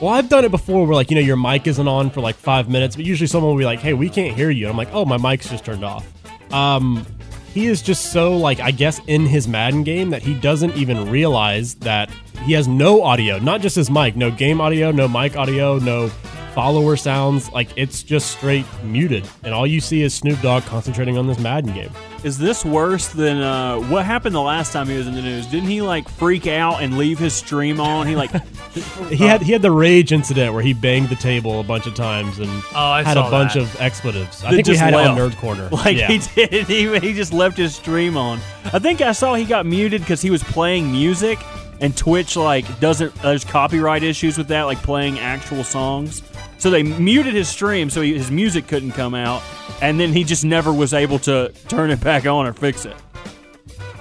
[0.00, 2.34] Well, I've done it before where, like, you know, your mic isn't on for like
[2.34, 4.66] five minutes, but usually someone will be like, hey, we can't hear you.
[4.66, 6.06] And I'm like, oh, my mic's just turned off.
[6.52, 7.06] Um,
[7.52, 11.08] he is just so, like, I guess in his Madden game that he doesn't even
[11.08, 12.10] realize that
[12.44, 16.10] he has no audio, not just his mic, no game audio, no mic audio, no
[16.54, 17.50] follower sounds.
[17.52, 19.28] Like, it's just straight muted.
[19.42, 21.90] And all you see is Snoop Dogg concentrating on this Madden game.
[22.22, 25.46] Is this worse than uh, what happened the last time he was in the news?
[25.46, 28.06] Didn't he like freak out and leave his stream on?
[28.06, 28.30] He like
[29.10, 31.94] He had he had the rage incident where he banged the table a bunch of
[31.94, 33.62] times and Oh, I had a bunch that.
[33.64, 34.42] of expletives.
[34.42, 35.18] I think we just had it on.
[35.18, 35.68] Nerd Corner.
[35.72, 36.08] Like Yeah.
[36.08, 36.66] he did.
[36.66, 38.38] He, he just left his stream on.
[38.72, 41.38] I think I saw he got muted because he was playing music,
[41.82, 43.14] and Twitch like doesn't.
[43.16, 46.22] There's copyright issues with that, like playing actual songs.
[46.64, 49.42] So they muted his stream so he, his music couldn't come out,
[49.82, 52.96] and then he just never was able to turn it back on or fix it.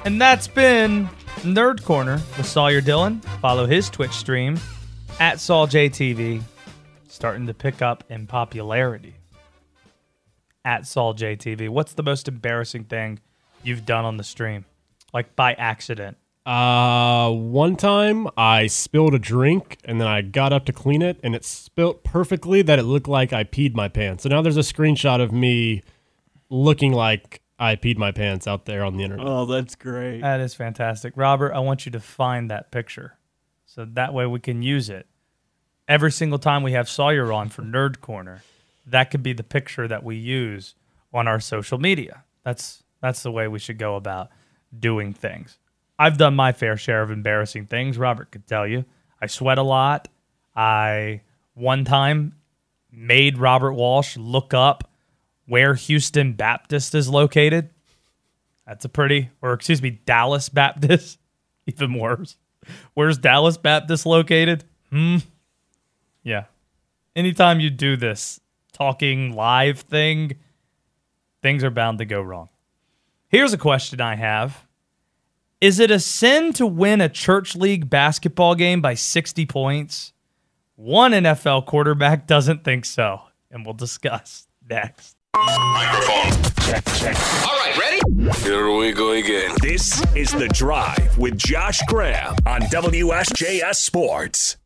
[0.05, 1.09] And that's been
[1.41, 3.21] Nerd Corner with Sawyer Dillion.
[3.41, 4.57] Follow his Twitch stream
[5.19, 6.41] at SaulJTV.
[7.09, 9.15] Starting to pick up in popularity.
[10.63, 11.67] At SaulJTV.
[11.67, 13.19] What's the most embarrassing thing
[13.61, 14.63] you've done on the stream?
[15.13, 16.15] Like by accident.
[16.45, 21.19] Uh, one time I spilled a drink and then I got up to clean it
[21.23, 24.23] and it spilt perfectly that it looked like I peed my pants.
[24.23, 25.83] So now there's a screenshot of me
[26.49, 29.25] looking like I peed my pants out there on the internet.
[29.25, 30.19] Oh, that's great.
[30.19, 31.13] That is fantastic.
[31.15, 33.17] Robert, I want you to find that picture.
[33.65, 35.07] So that way we can use it.
[35.87, 38.43] Every single time we have Sawyer on for Nerd Corner,
[38.85, 40.75] that could be the picture that we use
[41.13, 42.23] on our social media.
[42.43, 44.29] That's that's the way we should go about
[44.77, 45.57] doing things.
[45.97, 47.97] I've done my fair share of embarrassing things.
[47.97, 48.85] Robert could tell you.
[49.21, 50.07] I sweat a lot.
[50.55, 51.21] I
[51.53, 52.35] one time
[52.91, 54.89] made Robert Walsh look up
[55.45, 57.69] where Houston Baptist is located.
[58.65, 61.19] That's a pretty, or excuse me, Dallas Baptist.
[61.67, 62.37] Even worse.
[62.93, 64.63] Where's Dallas Baptist located?
[64.89, 65.17] Hmm.
[66.23, 66.45] Yeah.
[67.15, 68.39] Anytime you do this
[68.71, 70.33] talking live thing,
[71.41, 72.49] things are bound to go wrong.
[73.27, 74.65] Here's a question I have
[75.63, 80.11] Is it a sin to win a church league basketball game by 60 points?
[80.75, 85.15] One NFL quarterback doesn't think so, and we'll discuss next.
[86.63, 87.15] Check, check.
[87.47, 88.41] All right, ready?
[88.41, 89.55] Here we go again.
[89.61, 94.57] This is The Drive with Josh Graham on WSJS Sports.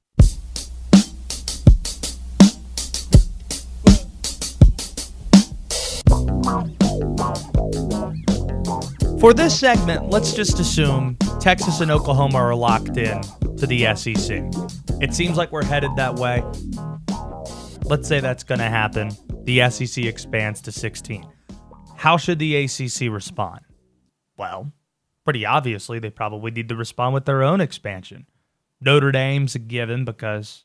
[9.20, 13.20] For this segment, let's just assume Texas and Oklahoma are locked in
[13.58, 14.44] to the SEC.
[15.02, 16.44] It seems like we're headed that way.
[17.86, 19.10] Let's say that's going to happen.
[19.46, 21.28] The SEC expands to 16.
[21.96, 23.62] How should the ACC respond?
[24.38, 24.72] Well,
[25.24, 28.28] pretty obviously, they probably need to respond with their own expansion.
[28.80, 30.64] Notre Dame's a given because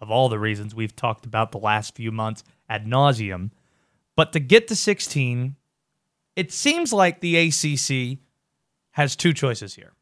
[0.00, 3.52] of all the reasons we've talked about the last few months ad nauseum.
[4.16, 5.54] But to get to 16,
[6.38, 8.20] it seems like the ACC
[8.92, 9.94] has two choices here.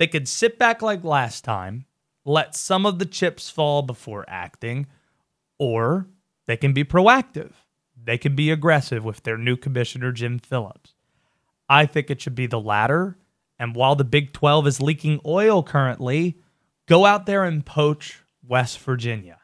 [0.00, 1.84] They could sit back like last time,
[2.24, 4.88] let some of the chips fall before acting,
[5.56, 6.08] or
[6.46, 7.52] they can be proactive.
[7.96, 10.94] They can be aggressive with their new commissioner, Jim Phillips.
[11.68, 13.16] I think it should be the latter.
[13.56, 16.40] And while the Big 12 is leaking oil currently,
[16.86, 19.38] go out there and poach West Virginia.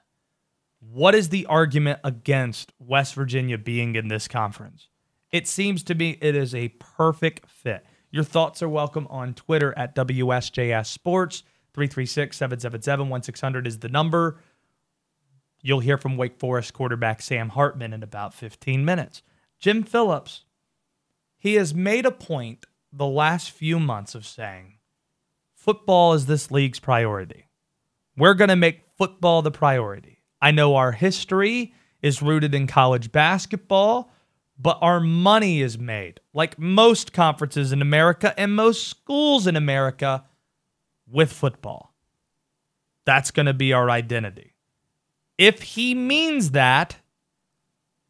[0.80, 4.88] What is the argument against West Virginia being in this conference?
[5.34, 7.84] It seems to me it is a perfect fit.
[8.12, 11.42] Your thoughts are welcome on Twitter at WSJS Sports.
[11.72, 14.40] 336 777 1600 is the number.
[15.60, 19.22] You'll hear from Wake Forest quarterback Sam Hartman in about 15 minutes.
[19.58, 20.44] Jim Phillips,
[21.36, 24.74] he has made a point the last few months of saying
[25.52, 27.48] football is this league's priority.
[28.16, 30.22] We're going to make football the priority.
[30.40, 34.13] I know our history is rooted in college basketball,
[34.58, 40.24] but our money is made, like most conferences in America and most schools in America,
[41.06, 41.94] with football.
[43.04, 44.54] That's going to be our identity.
[45.36, 46.96] If he means that,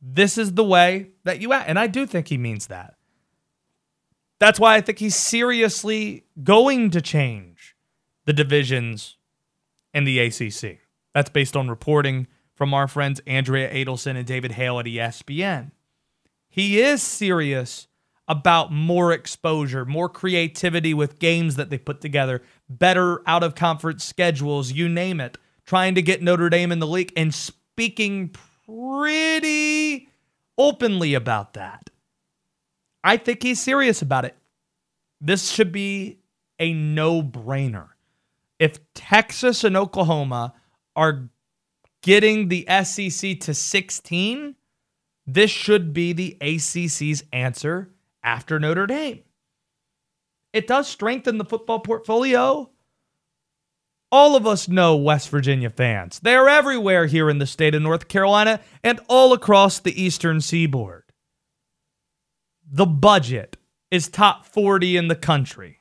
[0.01, 1.69] this is the way that you act.
[1.69, 2.95] And I do think he means that.
[4.39, 7.77] That's why I think he's seriously going to change
[8.27, 9.17] the divisions
[9.93, 10.81] in the ACC.
[11.15, 15.71] That's based on reporting from our friends Andrea Adelson and David Hale at ESPN.
[16.55, 17.89] He is serious
[18.29, 24.05] about more exposure, more creativity with games that they put together, better out of conference
[24.05, 25.37] schedules, you name it,
[25.67, 28.33] trying to get Notre Dame in the league and speaking
[28.69, 30.09] pretty
[30.57, 31.91] openly about that.
[33.03, 34.37] I think he's serious about it.
[35.21, 36.21] This should be
[36.61, 37.89] a no brainer.
[38.61, 40.55] If Texas and Oklahoma
[40.95, 41.31] are
[42.01, 44.55] getting the SEC to 16,
[45.27, 47.91] this should be the ACC's answer
[48.23, 49.21] after Notre Dame.
[50.53, 52.71] It does strengthen the football portfolio.
[54.13, 56.21] All of us know West Virginia fans.
[56.21, 60.41] They are everywhere here in the state of North Carolina and all across the eastern
[60.41, 61.03] seaboard.
[62.71, 63.57] The budget
[63.91, 65.81] is top 40 in the country,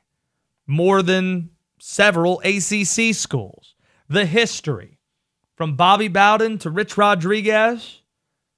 [0.66, 3.74] more than several ACC schools.
[4.08, 4.98] The history,
[5.54, 8.02] from Bobby Bowden to Rich Rodriguez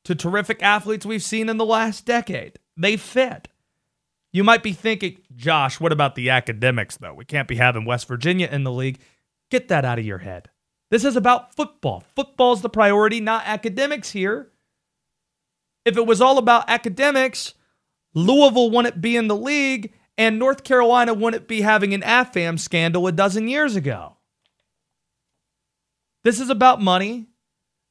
[0.07, 2.61] to terrific athletes we've seen in the last decade.
[2.77, 3.49] They fit.
[4.33, 7.13] You might be thinking, Josh, what about the academics, though?
[7.15, 9.01] We can't be having West Virginia in the league.
[9.51, 10.49] Get that out of your head.
[10.91, 12.05] This is about football.
[12.15, 14.53] Football's the priority, not academics here.
[15.85, 17.55] If it was all about academics,
[18.15, 23.09] Louisville wouldn't be in the league, and North Carolina wouldn't be having an AFAM scandal
[23.09, 24.17] a dozen years ago.
[26.23, 27.27] This is about money.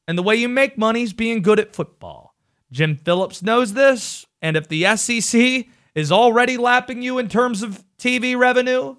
[0.08, 2.36] And the way you make money is being good at football.
[2.72, 4.26] Jim Phillips knows this.
[4.42, 5.66] And if the SEC
[5.96, 8.98] is already lapping you in terms of TV revenue,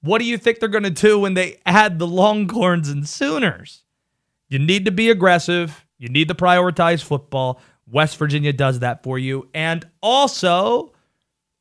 [0.00, 3.84] what do you think they're going to do when they add the Longhorns and Sooners?
[4.48, 5.86] You need to be aggressive.
[5.98, 7.60] You need to prioritize football.
[7.90, 9.48] West Virginia does that for you.
[9.54, 10.92] And also,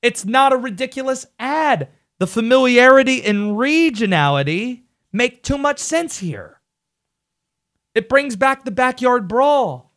[0.02, 1.90] it's not a ridiculous ad.
[2.20, 6.60] The familiarity and regionality make too much sense here.
[7.96, 9.94] It brings back the backyard brawl,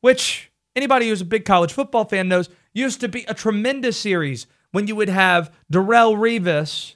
[0.00, 4.46] which anybody who's a big college football fan knows used to be a tremendous series
[4.72, 6.94] when you would have Darrelle Revis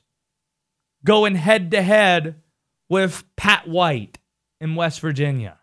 [1.05, 2.37] going head to head
[2.89, 4.19] with Pat White
[4.61, 5.59] in West Virginia.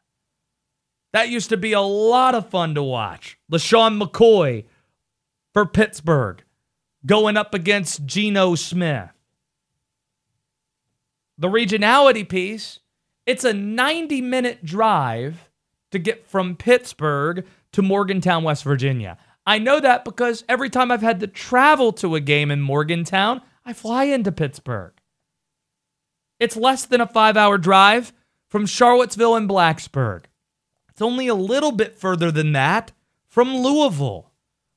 [1.14, 3.38] That used to be a lot of fun to watch.
[3.52, 4.66] LeSean McCoy
[5.54, 6.44] for Pittsburgh
[7.06, 9.10] going up against Geno Smith.
[11.38, 12.80] The regionality piece
[13.26, 15.50] it's a 90 minute drive
[15.92, 19.18] to get from Pittsburgh to Morgantown, West Virginia.
[19.46, 23.42] I know that because every time I've had to travel to a game in Morgantown,
[23.66, 24.94] I fly into Pittsburgh.
[26.40, 28.14] It's less than a five hour drive
[28.48, 30.26] from Charlottesville and Blacksburg.
[30.90, 32.92] It's only a little bit further than that
[33.28, 34.32] from Louisville.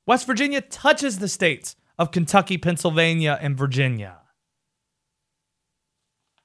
[0.07, 4.18] West Virginia touches the states of Kentucky, Pennsylvania, and Virginia.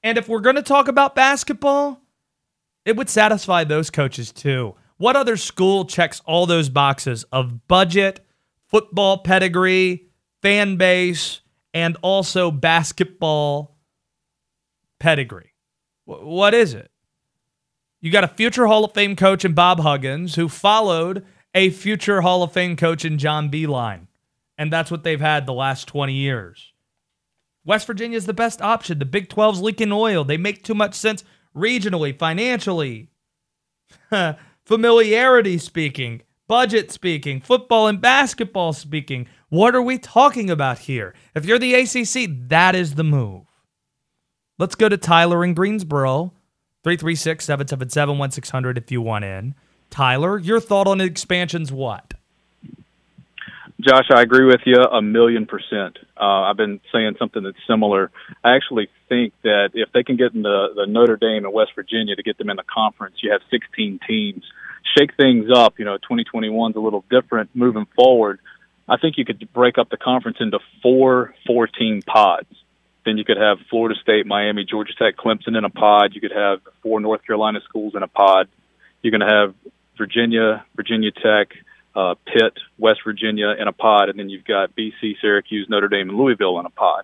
[0.03, 2.01] And if we're going to talk about basketball,
[2.85, 4.75] it would satisfy those coaches too.
[4.97, 8.25] What other school checks all those boxes of budget,
[8.67, 10.07] football pedigree,
[10.41, 11.41] fan base,
[11.73, 13.77] and also basketball
[14.99, 15.53] pedigree.
[16.05, 16.91] Wh- what is it?
[18.01, 22.21] You got a future Hall of Fame coach in Bob Huggins who followed a future
[22.21, 24.07] Hall of Fame coach in John Beilein.
[24.57, 26.68] And that's what they've had the last 20 years.
[27.65, 28.99] West Virginia is the best option.
[28.99, 30.23] The Big 12's leaking oil.
[30.23, 31.23] They make too much sense
[31.55, 33.09] regionally, financially,
[34.65, 39.27] familiarity speaking, budget speaking, football and basketball speaking.
[39.49, 41.13] What are we talking about here?
[41.35, 43.45] If you're the ACC, that is the move.
[44.57, 46.33] Let's go to Tyler in Greensboro.
[46.83, 49.55] 336 777 1600 if you want in.
[49.89, 52.13] Tyler, your thought on expansion's what?
[53.79, 55.97] Josh, I agree with you a million percent.
[56.19, 58.11] Uh, I've been saying something that's similar.
[58.43, 61.71] I actually think that if they can get in the, the Notre Dame and West
[61.75, 64.43] Virginia to get them in the conference, you have 16 teams.
[64.97, 65.79] Shake things up.
[65.79, 68.39] You know, 2021 is a little different moving forward.
[68.89, 72.49] I think you could break up the conference into four 14 pods.
[73.05, 76.15] Then you could have Florida State, Miami, Georgia Tech, Clemson in a pod.
[76.15, 78.49] You could have four North Carolina schools in a pod.
[79.01, 79.55] You're going to have
[79.97, 81.49] Virginia, Virginia Tech,
[81.99, 86.09] uh, Pitt, West Virginia in a pod, and then you've got BC, Syracuse, Notre Dame,
[86.09, 87.03] and Louisville in a pod.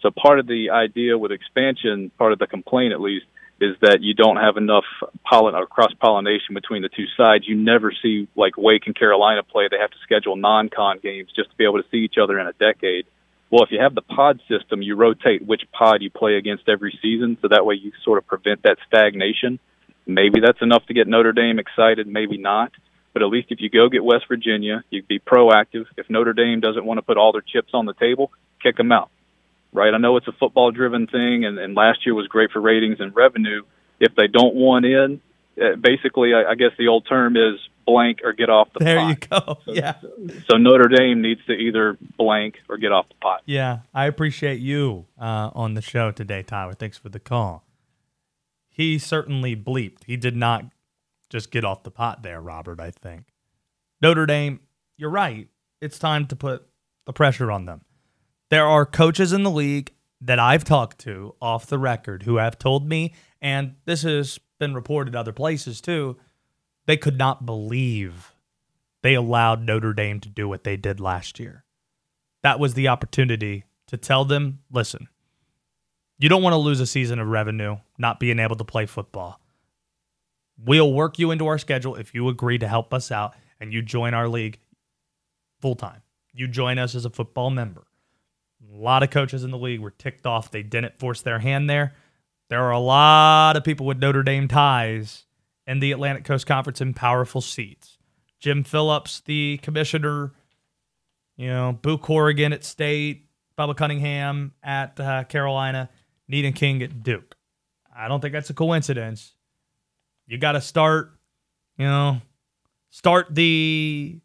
[0.00, 3.26] So part of the idea with expansion, part of the complaint at least,
[3.60, 4.84] is that you don't have enough
[5.24, 7.46] pollen or cross pollination between the two sides.
[7.46, 9.68] You never see like Wake and Carolina play.
[9.70, 12.48] They have to schedule non-con games just to be able to see each other in
[12.48, 13.06] a decade.
[13.50, 16.98] Well, if you have the pod system, you rotate which pod you play against every
[17.00, 19.60] season, so that way you sort of prevent that stagnation.
[20.04, 22.72] Maybe that's enough to get Notre Dame excited, maybe not.
[23.12, 25.84] But at least if you go get West Virginia, you'd be proactive.
[25.96, 28.30] If Notre Dame doesn't want to put all their chips on the table,
[28.62, 29.10] kick them out.
[29.72, 29.92] Right?
[29.92, 33.00] I know it's a football driven thing, and, and last year was great for ratings
[33.00, 33.62] and revenue.
[34.00, 35.20] If they don't want in,
[35.60, 38.84] uh, basically, I, I guess the old term is blank or get off the pot.
[38.84, 39.08] There pot.
[39.08, 39.58] you go.
[39.74, 39.94] Yeah.
[40.48, 43.42] So Notre Dame needs to either blank or get off the pot.
[43.44, 43.80] Yeah.
[43.94, 46.74] I appreciate you uh, on the show today, Tyler.
[46.74, 47.64] Thanks for the call.
[48.68, 50.04] He certainly bleeped.
[50.06, 50.64] He did not
[51.32, 53.24] just get off the pot there, Robert, I think.
[54.02, 54.60] Notre Dame,
[54.98, 55.48] you're right.
[55.80, 56.68] It's time to put
[57.06, 57.80] the pressure on them.
[58.50, 62.58] There are coaches in the league that I've talked to off the record who have
[62.58, 66.18] told me, and this has been reported other places too,
[66.86, 68.34] they could not believe
[69.02, 71.64] they allowed Notre Dame to do what they did last year.
[72.42, 75.08] That was the opportunity to tell them listen,
[76.18, 79.40] you don't want to lose a season of revenue not being able to play football.
[80.64, 83.82] We'll work you into our schedule if you agree to help us out and you
[83.82, 84.58] join our league
[85.60, 86.02] full time.
[86.32, 87.84] You join us as a football member.
[88.72, 91.68] A lot of coaches in the league were ticked off they didn't force their hand
[91.68, 91.94] there.
[92.48, 95.24] There are a lot of people with Notre Dame ties
[95.66, 97.98] in the Atlantic Coast Conference in powerful seats.
[98.38, 100.32] Jim Phillips, the commissioner,
[101.36, 103.26] you know, Boo Corrigan at State,
[103.58, 105.88] Bubba Cunningham at uh, Carolina,
[106.28, 107.36] Nina King at Duke.
[107.94, 109.34] I don't think that's a coincidence.
[110.32, 111.12] You got to start,
[111.76, 112.22] you know,
[112.88, 114.18] start the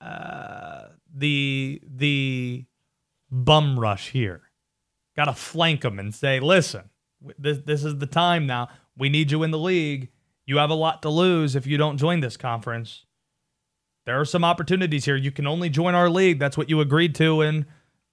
[0.00, 0.84] uh,
[1.14, 2.64] the the
[3.30, 4.40] bum rush here.
[5.14, 6.88] Got to flank them and say, listen,
[7.38, 8.70] this this is the time now.
[8.96, 10.08] We need you in the league.
[10.46, 13.04] You have a lot to lose if you don't join this conference.
[14.06, 15.16] There are some opportunities here.
[15.16, 16.38] You can only join our league.
[16.38, 17.66] That's what you agreed to, and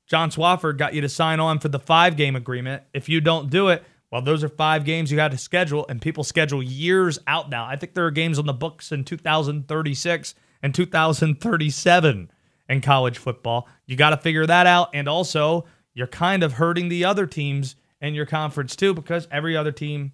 [0.05, 2.83] John Swofford got you to sign on for the five game agreement.
[2.93, 6.01] If you don't do it, well, those are five games you had to schedule, and
[6.01, 7.65] people schedule years out now.
[7.65, 12.31] I think there are games on the books in 2036 and 2037
[12.67, 13.69] in college football.
[13.85, 14.89] You got to figure that out.
[14.93, 19.55] And also, you're kind of hurting the other teams in your conference too, because every
[19.55, 20.11] other team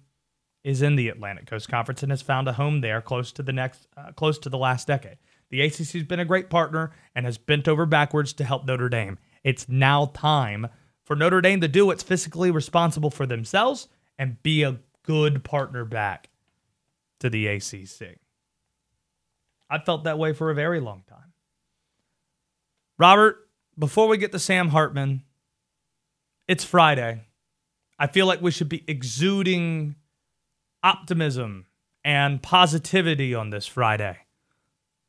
[0.62, 3.52] is in the Atlantic Coast Conference and has found a home there close to the
[3.52, 5.16] next, uh, close to the last decade.
[5.50, 8.88] The ACC has been a great partner and has bent over backwards to help Notre
[8.88, 9.18] Dame.
[9.42, 10.68] It's now time
[11.08, 13.88] for Notre Dame to do what's physically responsible for themselves
[14.18, 16.28] and be a good partner back
[17.18, 18.18] to the ACC.
[19.70, 21.32] I've felt that way for a very long time.
[22.98, 23.48] Robert,
[23.78, 25.22] before we get to Sam Hartman,
[26.46, 27.22] it's Friday.
[27.98, 29.94] I feel like we should be exuding
[30.82, 31.68] optimism
[32.04, 34.18] and positivity on this Friday.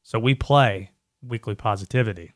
[0.04, 0.92] So we play
[1.22, 2.32] weekly positivity.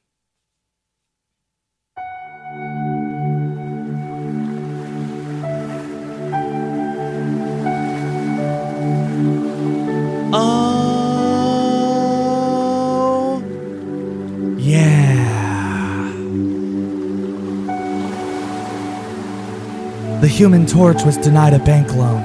[20.34, 22.24] Human torch was denied a bank loan.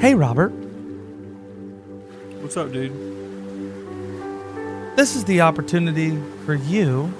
[0.00, 0.48] Hey, Robert.
[2.40, 2.90] What's up, dude?
[4.96, 7.12] This is the opportunity for you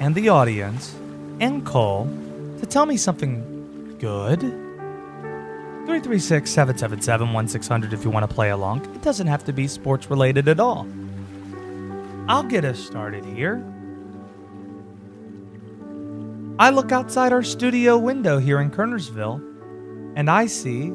[0.00, 0.94] and the audience
[1.40, 2.10] and Cole
[2.60, 4.40] to tell me something good.
[4.40, 8.84] 336 777 1600 if you want to play along.
[8.94, 10.86] It doesn't have to be sports related at all.
[12.28, 13.64] I'll get us started here.
[16.62, 19.42] I look outside our studio window here in Kernersville
[20.14, 20.92] and I see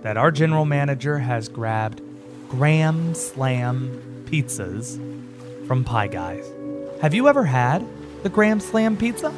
[0.00, 2.00] that our general manager has grabbed
[2.48, 4.96] Graham Slam pizzas
[5.66, 6.50] from Pie Guys.
[7.02, 7.86] Have you ever had
[8.22, 9.30] the Graham Slam pizza?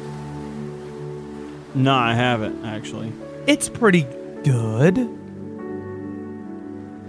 [1.73, 3.11] No, I haven't actually.
[3.45, 4.07] It's pretty
[4.45, 4.95] good.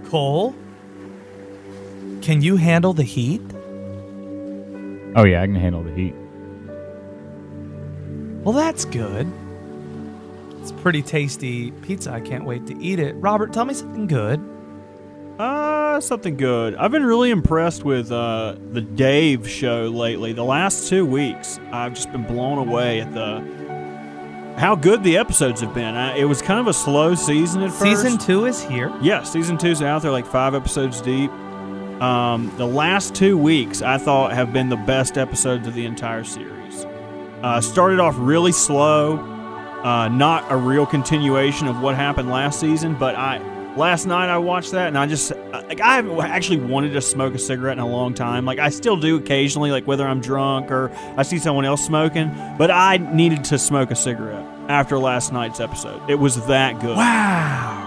[0.09, 0.53] Cole,
[2.21, 3.49] can you handle the heat?
[5.15, 6.15] Oh yeah, I can handle the heat.
[8.47, 9.29] Well, that's good.
[10.61, 12.13] It's pretty tasty pizza.
[12.13, 13.11] I can't wait to eat it.
[13.15, 14.39] Robert, tell me something good.
[15.37, 16.73] Uh, something good.
[16.75, 20.31] I've been really impressed with uh, the Dave show lately.
[20.31, 25.59] The last two weeks, I've just been blown away at the how good the episodes
[25.59, 25.95] have been.
[25.95, 28.01] Uh, it was kind of a slow season at first.
[28.01, 28.93] Season two is here.
[29.01, 30.03] Yeah, season two's out.
[30.03, 31.31] They're like five episodes deep.
[32.01, 36.23] Um, the last two weeks, I thought, have been the best episodes of the entire
[36.23, 36.85] series.
[37.41, 39.17] Uh, started off really slow,
[39.83, 42.95] uh, not a real continuation of what happened last season.
[42.95, 43.39] But I
[43.75, 47.35] last night I watched that, and I just like I haven't actually wanted to smoke
[47.35, 48.43] a cigarette in a long time.
[48.45, 52.33] Like I still do occasionally, like whether I'm drunk or I see someone else smoking.
[52.57, 56.01] But I needed to smoke a cigarette after last night's episode.
[56.09, 56.97] It was that good.
[56.97, 57.83] Wow.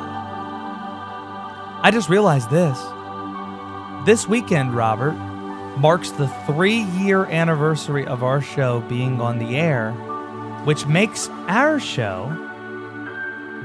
[1.83, 2.79] I just realized this.
[4.07, 5.15] This weekend, Robert,
[5.81, 9.93] marks the three year anniversary of our show being on the air,
[10.65, 12.29] which makes our show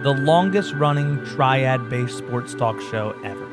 [0.04, 3.46] the longest running triad based sports talk show ever.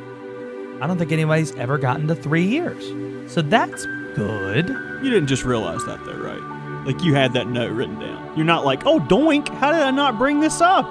[0.81, 2.85] I don't think anybody's ever gotten to three years.
[3.33, 3.85] So that's
[4.15, 4.69] good.
[4.69, 6.87] You didn't just realize that, though, right?
[6.87, 8.37] Like you had that note written down.
[8.37, 10.89] You're not like, oh, doink, how did I not bring this up?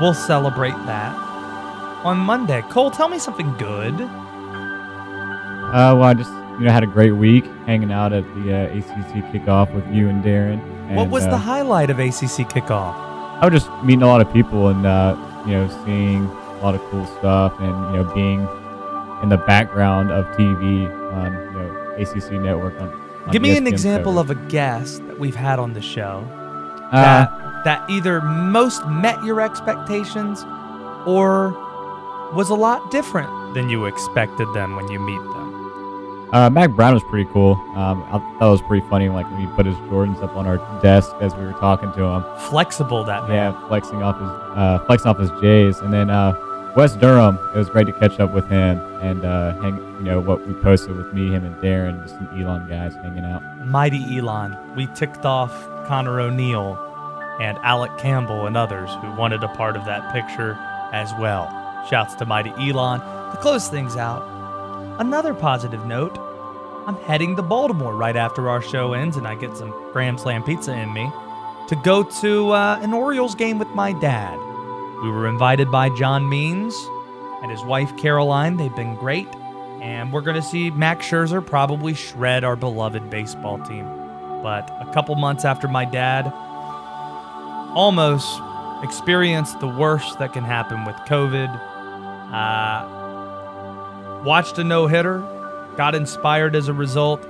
[0.00, 1.14] We'll celebrate that
[2.04, 2.62] on Monday.
[2.62, 3.94] Cole, tell me something good.
[5.70, 8.76] Uh, well, I just you know had a great week hanging out at the uh,
[8.78, 10.58] ACC kickoff with you and Darren.
[10.94, 12.94] what was uh, the highlight of ACC kickoff?
[13.40, 16.74] I was just meeting a lot of people and uh, you know seeing a lot
[16.74, 18.40] of cool stuff and you know being
[19.22, 22.88] in the background of TV on you know ACC network on.
[22.90, 26.24] on Give me an example of a guest that we've had on the show
[26.90, 30.44] Uh, that, that either most met your expectations
[31.06, 31.50] or
[32.34, 35.47] was a lot different than you expected them when you meet them.
[36.32, 37.52] Uh, Mack Brown was pretty cool.
[37.74, 40.46] Um, I thought it was pretty funny, like when he put his Jordans up on
[40.46, 42.24] our desk as we were talking to him.
[42.50, 43.52] Flexible, that man.
[43.52, 46.34] Yeah, flexing off his uh, flexing off his J's, and then uh,
[46.76, 47.38] Wes Durham.
[47.54, 49.76] It was great to catch up with him and uh, hang.
[49.98, 53.24] You know what we posted with me, him, and Darren, just some Elon guys hanging
[53.24, 53.42] out.
[53.66, 54.56] Mighty Elon.
[54.76, 55.50] We ticked off
[55.86, 56.78] Connor O'Neill
[57.40, 60.56] and Alec Campbell and others who wanted a part of that picture
[60.92, 61.48] as well.
[61.88, 63.00] Shouts to Mighty Elon.
[63.00, 64.22] To close things out,
[64.98, 66.18] another positive note
[66.88, 70.42] I'm heading to Baltimore right after our show ends and I get some Graham Slam
[70.42, 71.12] pizza in me
[71.68, 74.38] to go to uh, an Orioles game with my dad.
[75.02, 76.74] We were invited by John Means
[77.42, 78.56] and his wife Caroline.
[78.56, 79.28] They've been great.
[79.82, 83.84] And we're going to see Max Scherzer probably shred our beloved baseball team.
[84.42, 86.32] But a couple months after my dad
[87.74, 88.40] almost
[88.82, 91.48] experienced the worst that can happen with COVID,
[92.32, 92.97] uh,
[94.24, 95.18] watched a no hitter,
[95.76, 97.26] got inspired as a result,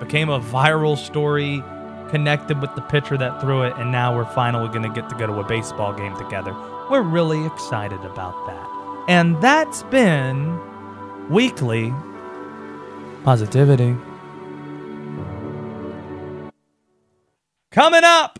[0.00, 1.62] became a viral story,
[2.10, 5.16] connected with the pitcher that threw it, and now we're finally going to get to
[5.16, 6.54] go to a baseball game together.
[6.90, 9.04] We're really excited about that.
[9.08, 10.60] And that's been
[11.30, 11.92] weekly
[13.24, 13.96] positivity.
[17.70, 18.38] Coming up,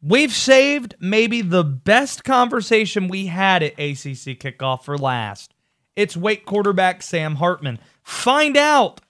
[0.00, 5.52] we've saved maybe the best conversation we had at ACC kickoff for last.
[5.98, 7.80] It's Wake quarterback Sam Hartman.
[8.04, 9.00] Find out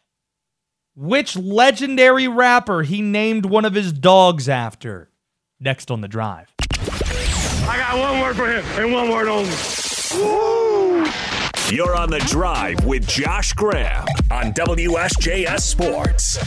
[0.97, 5.11] which legendary rapper he named one of his dogs after.
[5.61, 6.51] Next on the drive.
[6.81, 9.51] I got one word for him and one word only.
[11.71, 16.39] You're on the drive with Josh Graham on WSJS Sports.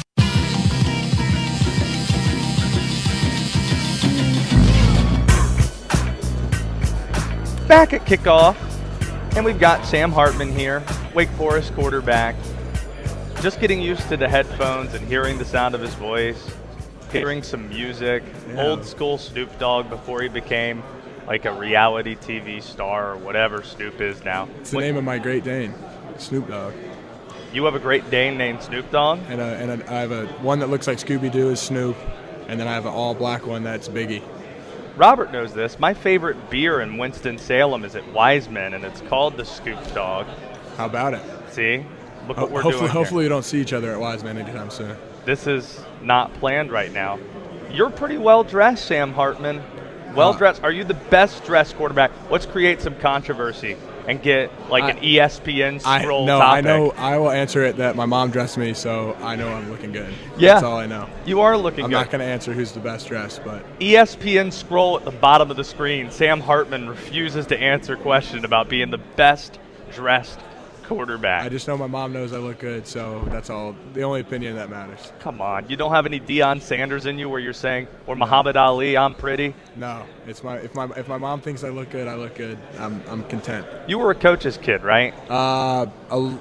[7.67, 8.70] Back at kickoff,
[9.35, 12.35] and we've got Sam Hartman here, Wake Forest quarterback.
[13.41, 16.49] Just getting used to the headphones and hearing the sound of his voice,
[17.11, 18.61] hearing some music, Yeah.
[18.67, 20.83] old school Snoop Dogg before he became
[21.27, 24.47] like a reality TV star or whatever Snoop is now.
[24.59, 25.73] It's the name of my Great Dane,
[26.17, 26.73] Snoop Dogg.
[27.53, 29.19] You have a Great Dane named Snoop Dogg?
[29.29, 31.95] And, a, and a, I have a one that looks like Scooby Doo is Snoop,
[32.47, 34.21] and then I have an all black one that's Biggie.
[34.97, 35.79] Robert knows this.
[35.79, 40.27] My favorite beer in Winston Salem is at Wiseman, and it's called the Scoop Dog.
[40.75, 41.21] How about it?
[41.51, 41.85] See,
[42.27, 42.81] look what we're hopefully, doing.
[42.81, 42.89] here.
[42.89, 44.95] hopefully we don't see each other at Wiseman anytime soon.
[45.25, 47.19] this is not planned right now.
[47.71, 49.61] You're pretty well dressed, Sam Hartman.
[50.13, 50.61] Well dressed.
[50.61, 52.11] Are you the best dressed quarterback?
[52.29, 53.77] Let's create some controversy
[54.07, 56.57] and get like an E ESPN I scroll no, topic.
[56.57, 56.91] I know.
[56.91, 60.13] I will answer it that my mom dressed me, so I know I'm looking good.
[60.37, 60.53] Yeah.
[60.53, 61.09] that's all I know.
[61.25, 61.97] You are looking I'm good.
[61.97, 65.57] not going to answer who's the best dressed, but ESPN scroll at the bottom of
[65.57, 66.11] the screen.
[66.11, 69.59] Sam Hartman refuses to answer question about being the best
[69.91, 70.39] dressed
[70.83, 71.43] quarterback.
[71.43, 73.75] I just know my mom knows I look good, so that's all.
[73.93, 75.11] The only opinion that matters.
[75.19, 78.57] Come on, you don't have any Deion Sanders in you where you're saying, or Muhammad
[78.57, 79.53] Ali, I'm pretty.
[79.75, 82.57] No, it's my if my if my mom thinks I look good, I look good.
[82.79, 83.65] I'm I'm content.
[83.87, 85.13] You were a coach's kid, right?
[85.29, 86.37] Uh, a,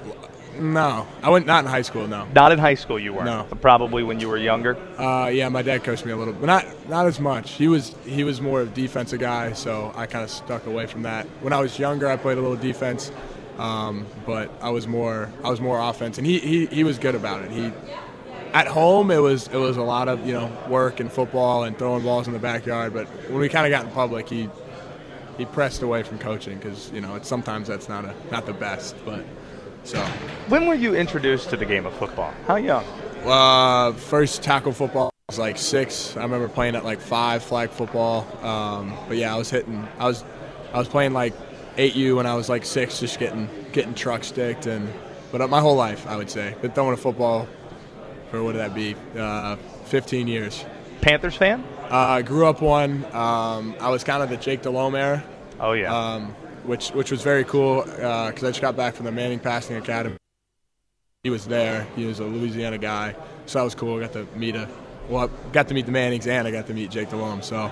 [0.59, 2.07] no, I went not in high school.
[2.07, 3.27] No, Not in high school, you weren't.
[3.27, 3.47] No.
[3.49, 4.77] But probably when you were younger.
[4.99, 7.53] Uh, yeah, my dad coached me a little, but not not as much.
[7.53, 10.87] He was he was more of a defensive guy, so I kind of stuck away
[10.87, 11.27] from that.
[11.41, 13.13] When I was younger, I played a little defense,
[13.61, 17.15] um, but I was more I was more offense, and he, he he was good
[17.15, 17.51] about it.
[17.51, 17.73] He
[18.55, 21.79] at home it was it was a lot of you know work and football and
[21.79, 24.49] throwing balls in the backyard, but when we kind of got in public, he
[25.37, 28.55] he pressed away from coaching because you know it's sometimes that's not a not the
[28.55, 29.25] best, but
[29.85, 30.03] so.
[30.49, 32.33] When were you introduced to the game of football?
[32.47, 32.85] How young?
[33.27, 36.17] Uh, first tackle football was like six.
[36.17, 38.27] I remember playing at like five flag football.
[38.43, 39.87] Um, but yeah, I was hitting.
[39.99, 40.25] I was,
[40.73, 41.35] I was playing like
[41.81, 44.93] eight U when I was like six, just getting getting truck sticked and.
[45.33, 47.47] But my whole life, I would say, been throwing a football
[48.31, 48.95] for what did that be?
[49.17, 49.57] Uh,
[49.87, 50.65] 15 years.
[51.01, 51.65] Panthers fan?
[51.85, 53.05] Uh, I grew up one.
[53.15, 55.25] Um, I was kind of the Jake Delhomme era.
[55.59, 55.95] Oh yeah.
[55.95, 59.77] Um, which which was very cool because I just got back from the Manning Passing
[59.77, 60.17] Academy.
[61.23, 61.87] He was there.
[61.97, 63.15] He was a Louisiana guy,
[63.47, 63.97] so that was cool.
[63.97, 64.69] I got to meet a
[65.09, 67.43] well, I got to meet the Mannings and I got to meet Jake Delhomme.
[67.43, 67.71] So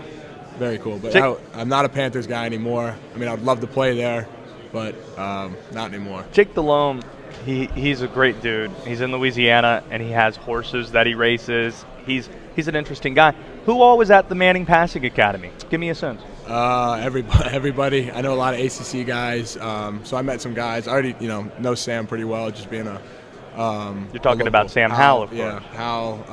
[0.58, 0.98] very cool.
[0.98, 2.94] But Jake- I, I'm not a Panthers guy anymore.
[3.14, 4.28] I mean, I'd love to play there,
[4.72, 6.24] but um, not anymore.
[6.32, 7.02] Jake Delhomme,
[7.44, 8.70] he, he's a great dude.
[8.86, 11.84] He's in Louisiana and he has horses that he races.
[12.06, 13.32] He's he's an interesting guy.
[13.66, 15.50] Who all was at the Manning Passing Academy?
[15.70, 16.22] Give me a sense.
[16.46, 18.10] Uh, everybody, everybody.
[18.10, 19.56] I know a lot of ACC guys.
[19.58, 20.88] Um, so I met some guys.
[20.88, 23.00] I already, you know, know Sam pretty well, just being a.
[23.60, 25.64] Um, You're talking a about Sam Howell, of Yeah, course.
[25.74, 26.24] Howell.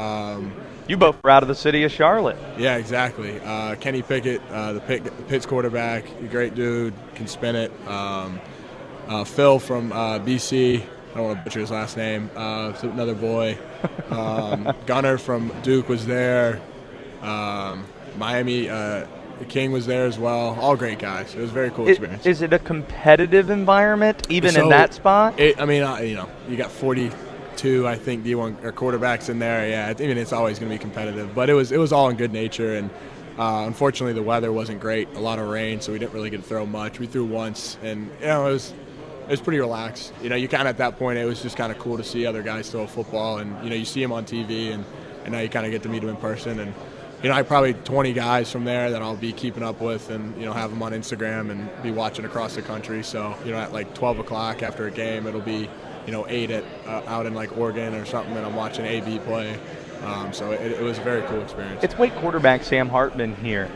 [0.88, 2.38] You both were out of the city of Charlotte.
[2.58, 3.40] yeah, exactly.
[3.42, 7.72] Uh, Kenny Pickett, uh, the, Pitt, the Pitts quarterback, a great dude, can spin it.
[7.88, 8.40] Um,
[9.08, 10.82] uh, Phil from uh, BC.
[10.82, 12.30] I don't want to butcher his last name.
[12.36, 13.58] Uh, another boy.
[14.10, 16.62] Um, Gunnar from Duke was there.
[17.22, 17.86] Um,
[18.18, 19.08] Miami, uh,
[19.40, 20.58] the King was there as well.
[20.60, 21.34] All great guys.
[21.34, 22.26] It was a very cool I- experience.
[22.26, 25.40] Is it a competitive environment, even in that spot?
[25.40, 26.72] It, I mean, uh, you know, you got
[27.56, 29.70] 42, I think, D1 or quarterbacks in there.
[29.70, 32.10] Yeah, I mean, it's always going to be competitive, but it was it was all
[32.10, 32.90] in good nature, and
[33.38, 35.08] uh, unfortunately, the weather wasn't great.
[35.16, 37.00] A lot of rain, so we didn't really get to throw much.
[37.00, 38.74] We threw once, and you know, it was
[39.24, 40.14] it was pretty relaxed.
[40.22, 42.04] You know, you kind of at that point, it was just kind of cool to
[42.04, 44.84] see other guys throw football, and you know, you see them on TV, and
[45.24, 46.74] and now you kind of get to meet them in person, and
[47.24, 50.38] you know, I probably 20 guys from there that I'll be keeping up with and,
[50.38, 53.02] you know, have them on Instagram and be watching across the country.
[53.02, 55.68] So, you know, at like 12 o'clock after a game, it'll be,
[56.06, 59.20] you know, 8 at, uh, out in like Oregon or something, and I'm watching AB
[59.20, 59.60] play.
[60.04, 61.84] Um, so it, it was a very cool experience.
[61.84, 63.68] It's Wake quarterback Sam Hartman here.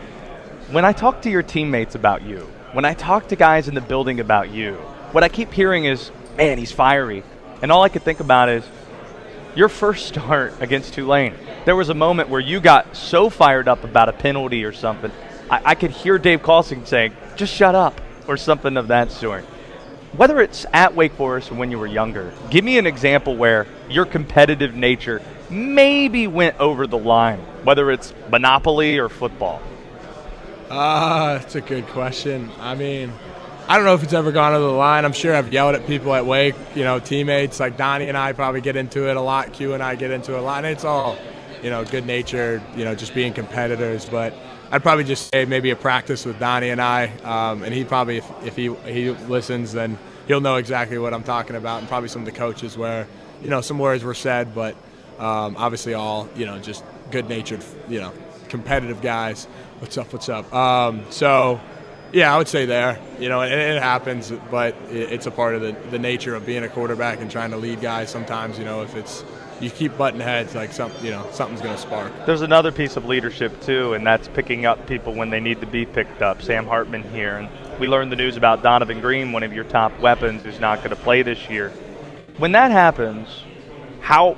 [0.71, 2.39] When I talk to your teammates about you,
[2.73, 4.73] when I talk to guys in the building about you,
[5.11, 7.23] what I keep hearing is, man, he's fiery.
[7.61, 8.63] And all I could think about is,
[9.55, 11.33] your first start against Tulane,
[11.65, 15.11] there was a moment where you got so fired up about a penalty or something.
[15.49, 17.99] I, I could hear Dave Clawson saying, just shut up,
[18.29, 19.43] or something of that sort.
[20.13, 23.67] Whether it's at Wake Forest or when you were younger, give me an example where
[23.89, 29.61] your competitive nature maybe went over the line, whether it's Monopoly or football.
[30.71, 32.51] Ah, that's a good question.
[32.59, 33.11] I mean,
[33.67, 35.05] I don't know if it's ever gone over the line.
[35.05, 38.33] I'm sure I've yelled at people at Wake, you know, teammates like Donnie and I
[38.33, 39.53] probably get into it a lot.
[39.53, 41.17] Q and I get into it a lot, and it's all,
[41.61, 44.05] you know, good natured, you know, just being competitors.
[44.05, 44.33] But
[44.71, 48.17] I'd probably just say maybe a practice with Donnie and I, um, and he probably,
[48.17, 49.97] if, if he he listens, then
[50.27, 53.07] he'll know exactly what I'm talking about, and probably some of the coaches where,
[53.41, 54.75] you know, some words were said, but
[55.17, 58.13] um, obviously all, you know, just good natured, you know,
[58.47, 59.45] competitive guys.
[59.79, 60.13] What's up?
[60.13, 60.53] What's up?
[60.53, 61.59] Um, so.
[62.11, 62.99] Yeah, I would say there.
[63.19, 66.43] You know, and it happens, but it- it's a part of the, the nature of
[66.43, 68.09] being a quarterback and trying to lead guys.
[68.09, 69.23] Sometimes, you know, if it's
[69.61, 72.11] you keep butting heads, like some, you know, something's going to spark.
[72.25, 75.67] There's another piece of leadership too, and that's picking up people when they need to
[75.67, 76.41] be picked up.
[76.41, 79.97] Sam Hartman here, and we learned the news about Donavon Greene, one of your top
[79.99, 81.71] weapons, who's not going to play this year.
[82.37, 83.27] When that happens,
[83.99, 84.37] how,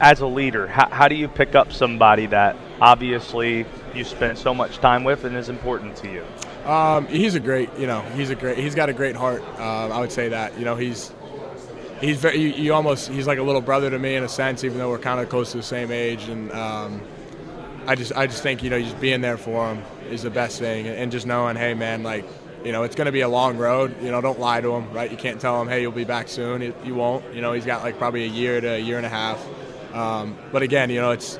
[0.00, 4.54] as a leader, how, how do you pick up somebody that obviously you spent so
[4.54, 6.24] much time with and is important to you?
[6.64, 9.42] Um, he's a great, you know, he's a great, he's got a great heart.
[9.58, 11.10] Um, I would say that, you know, he's
[12.00, 14.64] he's very, you, you almost, he's like a little brother to me in a sense,
[14.64, 16.28] even though we're kind of close to the same age.
[16.28, 17.00] And um,
[17.86, 20.58] I just, I just think, you know, just being there for him is the best
[20.58, 22.24] thing, and just knowing, hey, man, like,
[22.64, 24.02] you know, it's going to be a long road.
[24.02, 25.10] You know, don't lie to him, right?
[25.10, 26.60] You can't tell him, hey, you'll be back soon.
[26.60, 27.34] You, you won't.
[27.34, 29.42] You know, he's got like probably a year to a year and a half.
[29.94, 31.38] Um, but again, you know, it's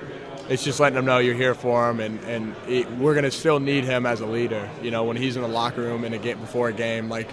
[0.49, 3.31] it's just letting him know you're here for him, and and it, we're going to
[3.31, 4.69] still need him as a leader.
[4.83, 7.29] You know, when he's in the locker room in a game before a game, like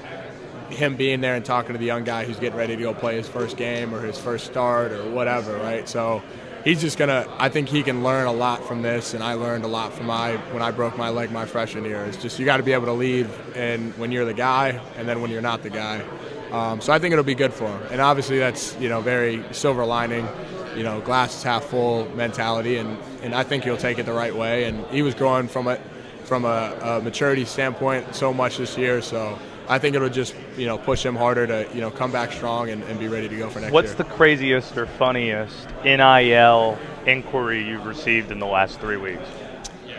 [0.70, 3.16] him being there and talking to the young guy who's getting ready to go play
[3.16, 5.88] his first game or his first start or whatever, right?
[5.88, 6.22] So
[6.68, 7.26] he's just gonna.
[7.38, 10.08] I think he can learn a lot from this, and I learned a lot from
[10.08, 12.04] my when I broke my leg my freshman year.
[12.06, 15.08] It's just you got to be able to lead, and when you're the guy, and
[15.08, 16.04] then when you're not the guy.
[16.52, 19.44] Um, so I think it'll be good for him, and obviously that's you know very
[19.52, 20.28] silver lining,
[20.76, 24.14] you know glass is half full mentality, and and I think he'll take it the
[24.14, 24.66] right way.
[24.66, 25.82] And he was growing from it
[26.26, 29.40] from a, a maturity standpoint so much this year, so.
[29.70, 32.70] I think it'll just you know push him harder to you know come back strong
[32.70, 33.98] and, and be ready to go for next What's year.
[33.98, 39.28] What's the craziest or funniest NIL inquiry you've received in the last three weeks?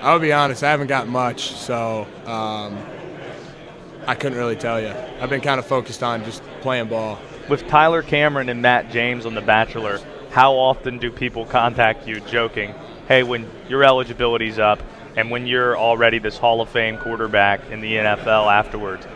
[0.00, 2.78] I'll be honest, I haven't got much, so um,
[4.06, 4.94] I couldn't really tell you.
[5.20, 7.18] I've been kind of focused on just playing ball.
[7.48, 9.98] With Tyler Cameron and Matt James on The Bachelor,
[10.30, 12.74] how often do people contact you joking,
[13.08, 14.80] hey, when your eligibility's up
[15.16, 19.06] and when you're already this Hall of Fame quarterback in the NFL afterwards?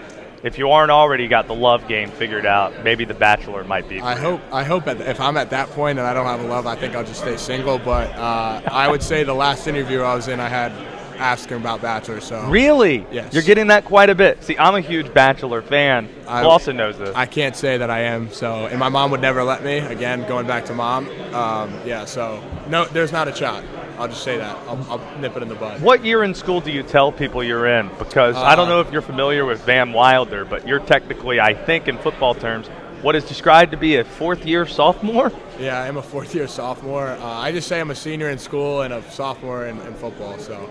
[0.43, 4.01] If you aren't already got the love game figured out, maybe The Bachelor might be.
[4.01, 4.41] I hope.
[4.51, 6.67] I hope at the, if I'm at that point and I don't have a love,
[6.67, 7.79] I think I'll just stay single.
[7.79, 10.73] But uh, I would say the last interview I was in, I had
[11.17, 12.21] asked him about Bachelor.
[12.21, 13.07] So Really?
[13.13, 13.33] Yes.
[13.33, 14.43] You're getting that quite a bit.
[14.43, 16.09] See, I'm a huge Bachelor fan.
[16.27, 17.15] I- Lawson knows this.
[17.15, 18.33] I can't say that I am.
[18.33, 19.79] So, and my mom would never let me.
[19.79, 21.09] Again, going back to mom.
[21.33, 22.05] Um, yeah.
[22.05, 23.63] So no, there's not a shot.
[23.99, 24.57] I'll just say that.
[24.67, 25.81] I'll, I'll nip it in the bud.
[25.83, 27.89] What year in school do you tell people you're in?
[27.99, 31.55] Because I don't Uh, know if you're familiar with Van Wilder, but you're technically, I
[31.55, 32.69] think, in football terms,
[33.03, 35.31] what is described to be a fourth year sophomore.
[35.59, 37.09] Yeah, I am a fourth year sophomore.
[37.09, 40.39] Uh, I just say I'm a senior in school and a sophomore in, in football.
[40.39, 40.71] So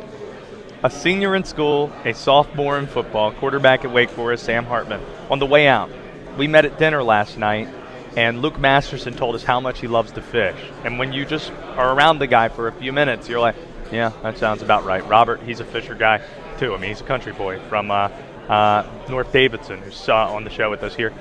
[0.84, 5.02] A senior in school, a sophomore in football, quarterback at Wake Forest, Sam Hartman.
[5.30, 5.90] On the way out,
[6.38, 7.68] we met at dinner last night,
[8.16, 10.60] and Luke Masterson told us how much he loves to fish.
[10.84, 13.56] And when you just are around the guy for a few minutes, you're like,
[13.92, 15.06] yeah, that sounds about right.
[15.08, 16.22] Robert, he's a fisher guy
[16.58, 16.74] too.
[16.74, 18.10] I mean, he's a country boy from uh,
[18.50, 21.14] uh, North Davidson, who's uh, on the show with us here.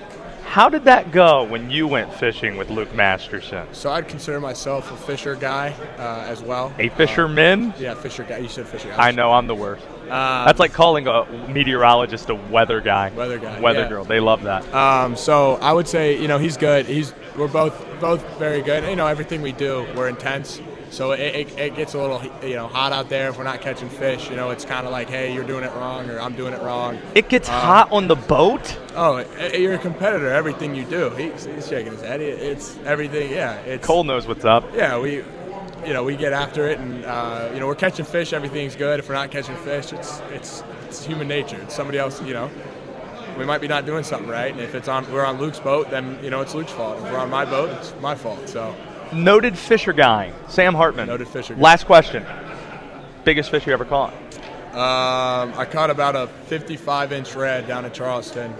[0.50, 3.68] How did that go when you went fishing with Luke Masterson?
[3.70, 6.74] So I'd consider myself a fisher guy uh, as well.
[6.80, 7.70] A fisherman?
[7.70, 8.38] Uh, yeah, fisher guy.
[8.38, 8.96] You said fisher guy.
[8.96, 9.86] I know I'm the worst.
[10.10, 13.10] Uh, That's like calling a meteorologist a weather guy.
[13.10, 13.88] Weather guy, Weather yeah.
[13.88, 14.04] girl.
[14.04, 14.66] They love that.
[14.74, 16.84] Um, so I would say, you know, he's good.
[16.84, 18.82] He's we're both both very good.
[18.90, 20.60] You know, everything we do, we're intense.
[20.90, 23.60] So it, it, it gets a little you know hot out there if we're not
[23.60, 24.28] catching fish.
[24.28, 26.60] You know, it's kind of like, hey, you're doing it wrong, or I'm doing it
[26.62, 26.98] wrong.
[27.14, 28.76] It gets Um, hot on the boat.
[28.96, 30.28] Oh, eh, you're a competitor.
[30.32, 32.20] Everything you do, he's, he's shaking his head.
[32.20, 33.30] It's everything.
[33.30, 34.64] Yeah, it's Cole knows what's up.
[34.74, 35.18] yeah, we,
[35.86, 38.32] you know, we get after it, and uh, you know, we're catching fish.
[38.32, 38.98] Everything's good.
[38.98, 41.56] If we're not catching fish, it's it's it's human nature.
[41.62, 42.20] It's somebody else.
[42.22, 42.50] You know,
[43.38, 44.50] we might be not doing something right.
[44.50, 46.98] And if it's on, we're on Luke's boat, then you know it's Luke's fault.
[46.98, 48.48] If we're on my boat, it's my fault.
[48.48, 48.74] So
[49.12, 51.06] Noted fisher guy, Sam Hartman.
[51.08, 51.60] Noted fisher guy.
[51.60, 52.24] Last question.
[53.24, 54.12] Biggest fish you ever caught?
[54.70, 58.54] um, I caught about a 55 inch red down in Charleston.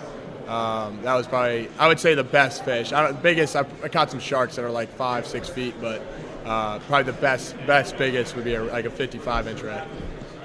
[0.49, 2.93] Um, that was probably, I would say, the best fish.
[2.93, 3.55] I don't, biggest.
[3.55, 6.03] I, I caught some sharks that are like five, six feet, but
[6.45, 9.87] uh, probably the best, best, biggest would be a, like a 55 inch red.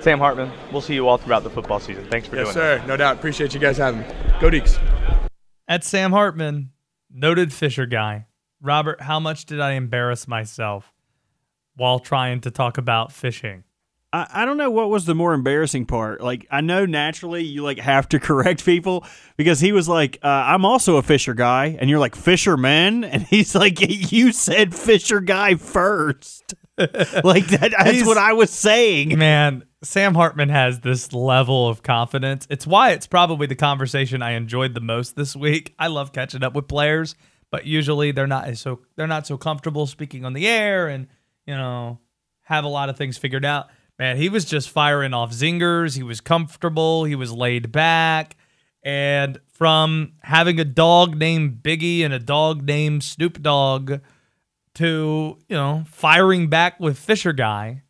[0.02, 0.52] Sam Hartman.
[0.72, 2.06] We'll see you all throughout the football season.
[2.12, 2.84] Thanks for Yes, doing sir.
[2.86, 3.16] No doubt.
[3.18, 4.08] Appreciate you guys having me.
[4.40, 4.78] Go Deacs.
[5.68, 6.70] That's Sam Hartman,
[7.12, 8.28] noted Fisher guy.
[8.66, 10.92] Robert, how much did I embarrass myself
[11.76, 13.64] while trying to talk about fishing?
[14.12, 16.22] I, I don't know what was the more embarrassing part.
[16.22, 19.06] Like I know naturally you like have to correct people
[19.38, 23.24] because he was like, uh, "I'm also a Fisher guy," and you're like Fisherman, and
[23.24, 23.80] he's like,
[24.12, 26.56] "You said Fisher guy first.
[26.78, 29.18] like that, that's what I was saying.
[29.18, 32.46] Man, Sam Hartman has this level of confidence.
[32.50, 35.74] It's why it's probably the conversation I enjoyed the most this week.
[35.80, 37.16] I love catching up with players,
[37.56, 41.08] but usually they're not so they're not so comfortable speaking on the air and,
[41.46, 42.00] you know,
[42.42, 43.68] have a lot of things figured out.
[43.98, 45.96] Man, he was just firing off zingers.
[45.96, 48.36] He was comfortable, he was laid back.
[48.84, 54.02] And from having a dog named Biggie and a dog named Snoop Dogg
[54.74, 57.84] to, you know, firing back with Fisher Guy,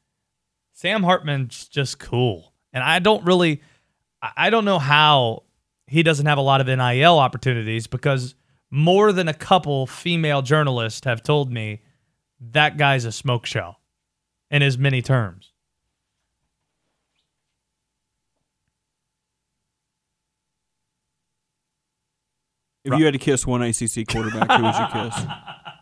[0.73, 2.53] Sam Hartman's just cool.
[2.71, 3.63] And I don't really
[4.21, 5.41] I don't know how
[5.87, 8.35] he doesn't have a lot of NIL opportunities because
[8.71, 11.81] more than a couple female journalists have told me
[12.39, 13.75] that guy's a smoke show
[14.51, 15.51] in as many terms.
[22.83, 25.25] If you had to kiss one ACC quarterback, who would you kiss?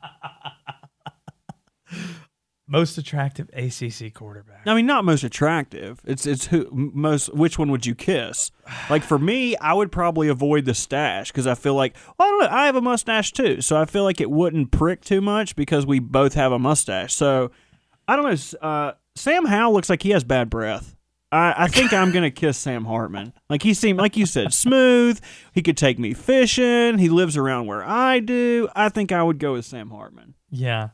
[2.73, 4.61] Most attractive ACC quarterback.
[4.65, 6.01] I mean, not most attractive.
[6.05, 7.31] It's it's who most.
[7.31, 8.49] Which one would you kiss?
[8.89, 12.31] Like for me, I would probably avoid the stash because I feel like well, I
[12.31, 12.57] don't know.
[12.57, 15.85] I have a mustache too, so I feel like it wouldn't prick too much because
[15.85, 17.13] we both have a mustache.
[17.13, 17.51] So
[18.07, 18.67] I don't know.
[18.67, 20.95] Uh, Sam Howell looks like he has bad breath.
[21.31, 23.33] I, I think I'm gonna kiss Sam Hartman.
[23.51, 25.19] Like he seemed, like you said, smooth.
[25.53, 26.97] He could take me fishing.
[26.97, 28.67] He lives around where I do.
[28.75, 30.33] I think I would go with Sam Hartman.
[30.49, 30.89] Yeah.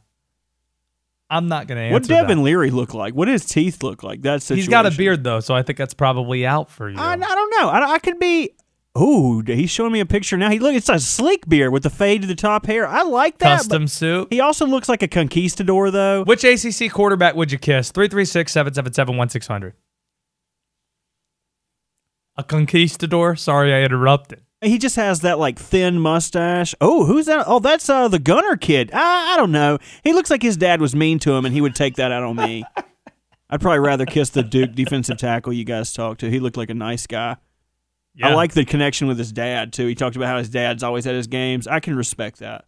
[1.30, 2.44] I'm not going to answer What Devin that.
[2.44, 3.14] Leary look like?
[3.14, 4.22] What does his teeth look like?
[4.22, 6.98] That's He's got a beard though, so I think that's probably out for you.
[6.98, 7.70] I, I don't know.
[7.70, 8.52] I, I could be.
[8.98, 10.50] Ooh, he's showing me a picture now.
[10.50, 10.74] He look.
[10.74, 12.88] It's a sleek beard with the fade to the top hair.
[12.88, 13.58] I like that.
[13.58, 14.28] Custom suit.
[14.32, 16.24] He also looks like a conquistador, though.
[16.24, 17.92] Which ACC quarterback would you kiss?
[17.92, 19.74] 336 777 1600.
[22.38, 23.36] A conquistador?
[23.36, 24.42] Sorry, I interrupted.
[24.62, 26.76] He just has that like thin mustache.
[26.82, 27.46] Oh, who's that?
[27.48, 28.92] Oh, that's uh the Gunnar kid.
[28.94, 29.78] I, I don't know.
[30.04, 32.24] He looks like his dad was mean to him, and he would take that out
[32.24, 32.66] on me.
[33.50, 36.30] I'd probably rather kiss the Duke defensive tackle you guys talked to.
[36.30, 37.38] He looked like a nice guy.
[38.22, 39.88] I like the connection with his dad too.
[39.88, 41.68] He talked about how his dad's always at his games.
[41.68, 42.66] I can respect that.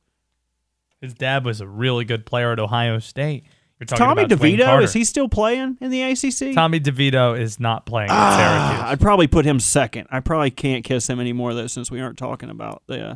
[1.01, 3.43] His dad was a really good player at Ohio State.
[3.85, 6.53] Tommy DeVito is he still playing in the ACC?
[6.53, 8.37] Tommy DeVito is not playing at Ah,
[8.77, 8.91] Syracuse.
[8.91, 10.07] I'd probably put him second.
[10.11, 13.15] I probably can't kiss him anymore though, since we aren't talking about the uh,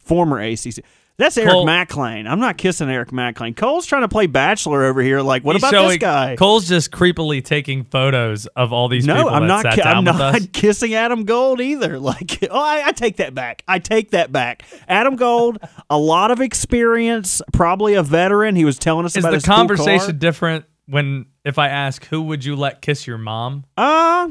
[0.00, 0.84] former ACC.
[1.16, 2.28] That's Eric Cole- McClain.
[2.28, 3.56] I'm not kissing Eric McClain.
[3.56, 5.20] Cole's trying to play Bachelor over here.
[5.20, 6.34] Like, what about showing- this guy?
[6.36, 9.64] Cole's just creepily taking photos of all these no, people I'm not.
[9.74, 10.46] ki- I'm not us.
[10.52, 11.98] kissing Adam Gold either.
[12.04, 13.62] Like, oh, I, I take that back.
[13.66, 14.64] I take that back.
[14.88, 15.58] Adam Gold,
[15.88, 18.56] a lot of experience, probably a veteran.
[18.56, 22.44] He was telling us Is about the conversation different when if I ask who would
[22.44, 23.64] you let kiss your mom?
[23.76, 24.30] Uh,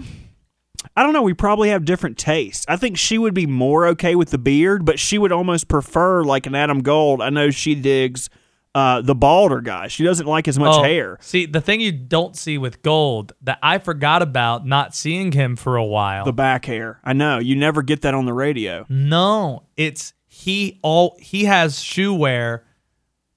[0.95, 1.21] I don't know.
[1.21, 2.65] We probably have different tastes.
[2.67, 6.23] I think she would be more okay with the beard, but she would almost prefer
[6.23, 7.21] like an Adam Gold.
[7.21, 8.29] I know she digs
[8.75, 9.87] uh, the balder guy.
[9.87, 11.17] She doesn't like as much Oh, hair.
[11.21, 15.55] See, the thing you don't see with Gold that I forgot about not seeing him
[15.55, 16.25] for a while.
[16.25, 16.99] The back hair.
[17.03, 17.37] I know.
[17.39, 18.85] You never get that on the radio.
[18.89, 22.65] No, it's he all he has shoe wear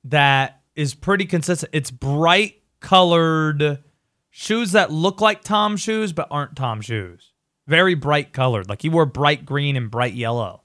[0.05, 1.71] that is pretty consistent.
[1.75, 3.83] It's bright colored
[4.31, 7.33] shoes that look like Tom shoes but aren't Tom shoes.
[7.67, 8.69] Very bright colored.
[8.69, 10.63] Like he wore bright green and bright yellow.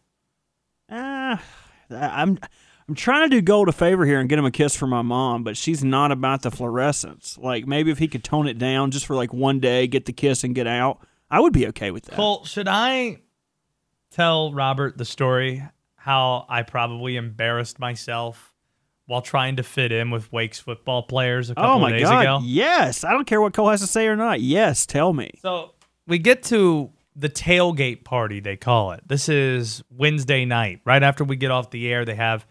[0.89, 1.41] Ah,
[1.89, 2.37] I'm
[2.87, 5.01] I'm trying to do Gold a favor here and get him a kiss from my
[5.01, 7.37] mom, but she's not about the fluorescence.
[7.37, 10.13] Like maybe if he could tone it down just for like one day, get the
[10.13, 10.99] kiss and get out,
[11.29, 12.15] I would be okay with that.
[12.15, 13.21] Cole, should I
[14.11, 15.63] tell Robert the story
[15.95, 18.53] how I probably embarrassed myself
[19.05, 22.09] while trying to fit in with Wake's football players a couple oh my of days
[22.09, 22.21] god!
[22.21, 22.39] ago?
[22.43, 24.41] Yes, I don't care what Cole has to say or not.
[24.41, 25.31] Yes, tell me.
[25.41, 25.73] So
[26.07, 29.01] we get to the tailgate party, they call it.
[29.07, 30.81] This is Wednesday night.
[30.85, 32.45] Right after we get off the air, they have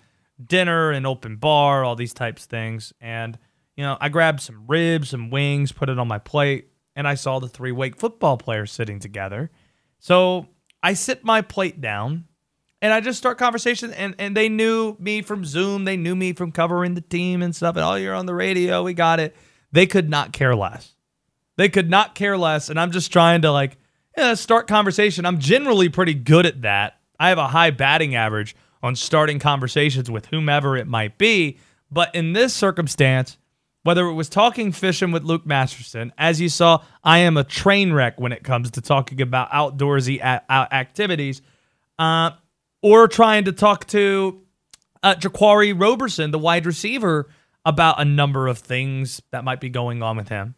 [0.44, 2.92] dinner and open bar, all these types of things.
[3.00, 3.38] And,
[3.76, 7.14] you know, I grabbed some ribs, some wings, put it on my plate, and I
[7.14, 9.50] saw the three Wake football players sitting together.
[9.98, 10.48] So
[10.82, 12.24] I sit my plate down
[12.82, 15.84] and I just start conversation and, and they knew me from Zoom.
[15.84, 17.76] They knew me from covering the team and stuff.
[17.76, 18.82] And oh, you're on the radio.
[18.82, 19.36] We got it.
[19.72, 20.94] They could not care less.
[21.60, 22.70] They could not care less.
[22.70, 23.76] And I'm just trying to like
[24.16, 25.26] yeah, start conversation.
[25.26, 26.98] I'm generally pretty good at that.
[27.18, 31.58] I have a high batting average on starting conversations with whomever it might be.
[31.90, 33.36] But in this circumstance,
[33.82, 37.92] whether it was talking fishing with Luke Masterson, as you saw, I am a train
[37.92, 41.42] wreck when it comes to talking about outdoorsy activities,
[41.98, 42.30] uh,
[42.80, 44.40] or trying to talk to
[45.02, 47.28] uh, Jaquarii Roberson, the wide receiver,
[47.66, 50.54] about a number of things that might be going on with him.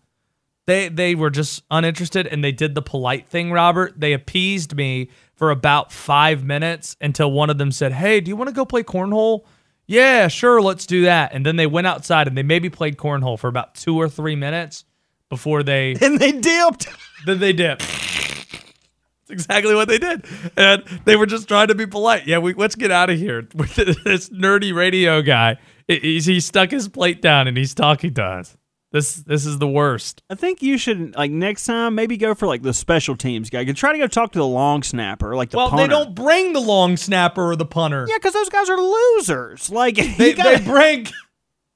[0.67, 3.95] They they were just uninterested and they did the polite thing, Robert.
[3.99, 8.37] They appeased me for about five minutes until one of them said, Hey, do you
[8.37, 9.45] want to go play cornhole?
[9.87, 11.33] Yeah, sure, let's do that.
[11.35, 14.37] And then they went outside and they maybe played cornhole for about two or three
[14.37, 14.85] minutes
[15.29, 16.89] before they And they dipped.
[17.27, 17.81] then they dipped.
[17.81, 20.25] That's exactly what they did.
[20.57, 22.27] And they were just trying to be polite.
[22.29, 23.49] Yeah, we let's get out of here.
[23.55, 25.57] With this nerdy radio guy.
[25.89, 28.57] He, he stuck his plate down and he's talking to us.
[28.93, 30.23] This this is the worst.
[30.29, 33.61] I think you should like next time maybe go for like the special teams guy.
[33.63, 35.85] You try to go talk to the long snapper, like the well, punter.
[35.85, 38.07] they don't bring the long snapper or the punter.
[38.09, 39.71] Yeah, because those guys are losers.
[39.71, 41.07] Like They, gotta- they bring.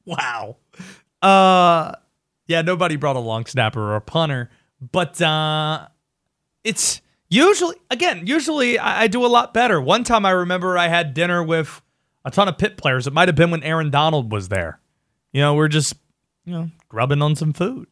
[0.04, 0.58] Wow.
[1.20, 1.92] Uh,
[2.46, 4.50] yeah, nobody brought a long snapper or a punter,
[4.92, 5.88] but uh,
[6.62, 8.24] it's usually again.
[8.24, 9.80] Usually, I, I do a lot better.
[9.80, 11.82] One time, I remember I had dinner with
[12.24, 13.08] a ton of Pitt players.
[13.08, 14.78] It might have been when Aaron Donald was there.
[15.32, 15.94] You know, we're just
[16.46, 17.88] you know grubbing on some food.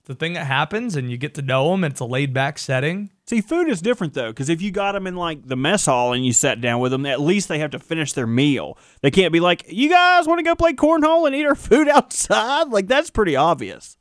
[0.00, 1.84] It's a thing that happens, and you get to know them.
[1.84, 3.10] It's a laid back setting.
[3.24, 6.12] See, food is different though, because if you got them in like the mess hall
[6.12, 8.76] and you sat down with them, at least they have to finish their meal.
[9.00, 11.88] They can't be like, "You guys want to go play cornhole and eat our food
[11.88, 13.96] outside?" Like that's pretty obvious.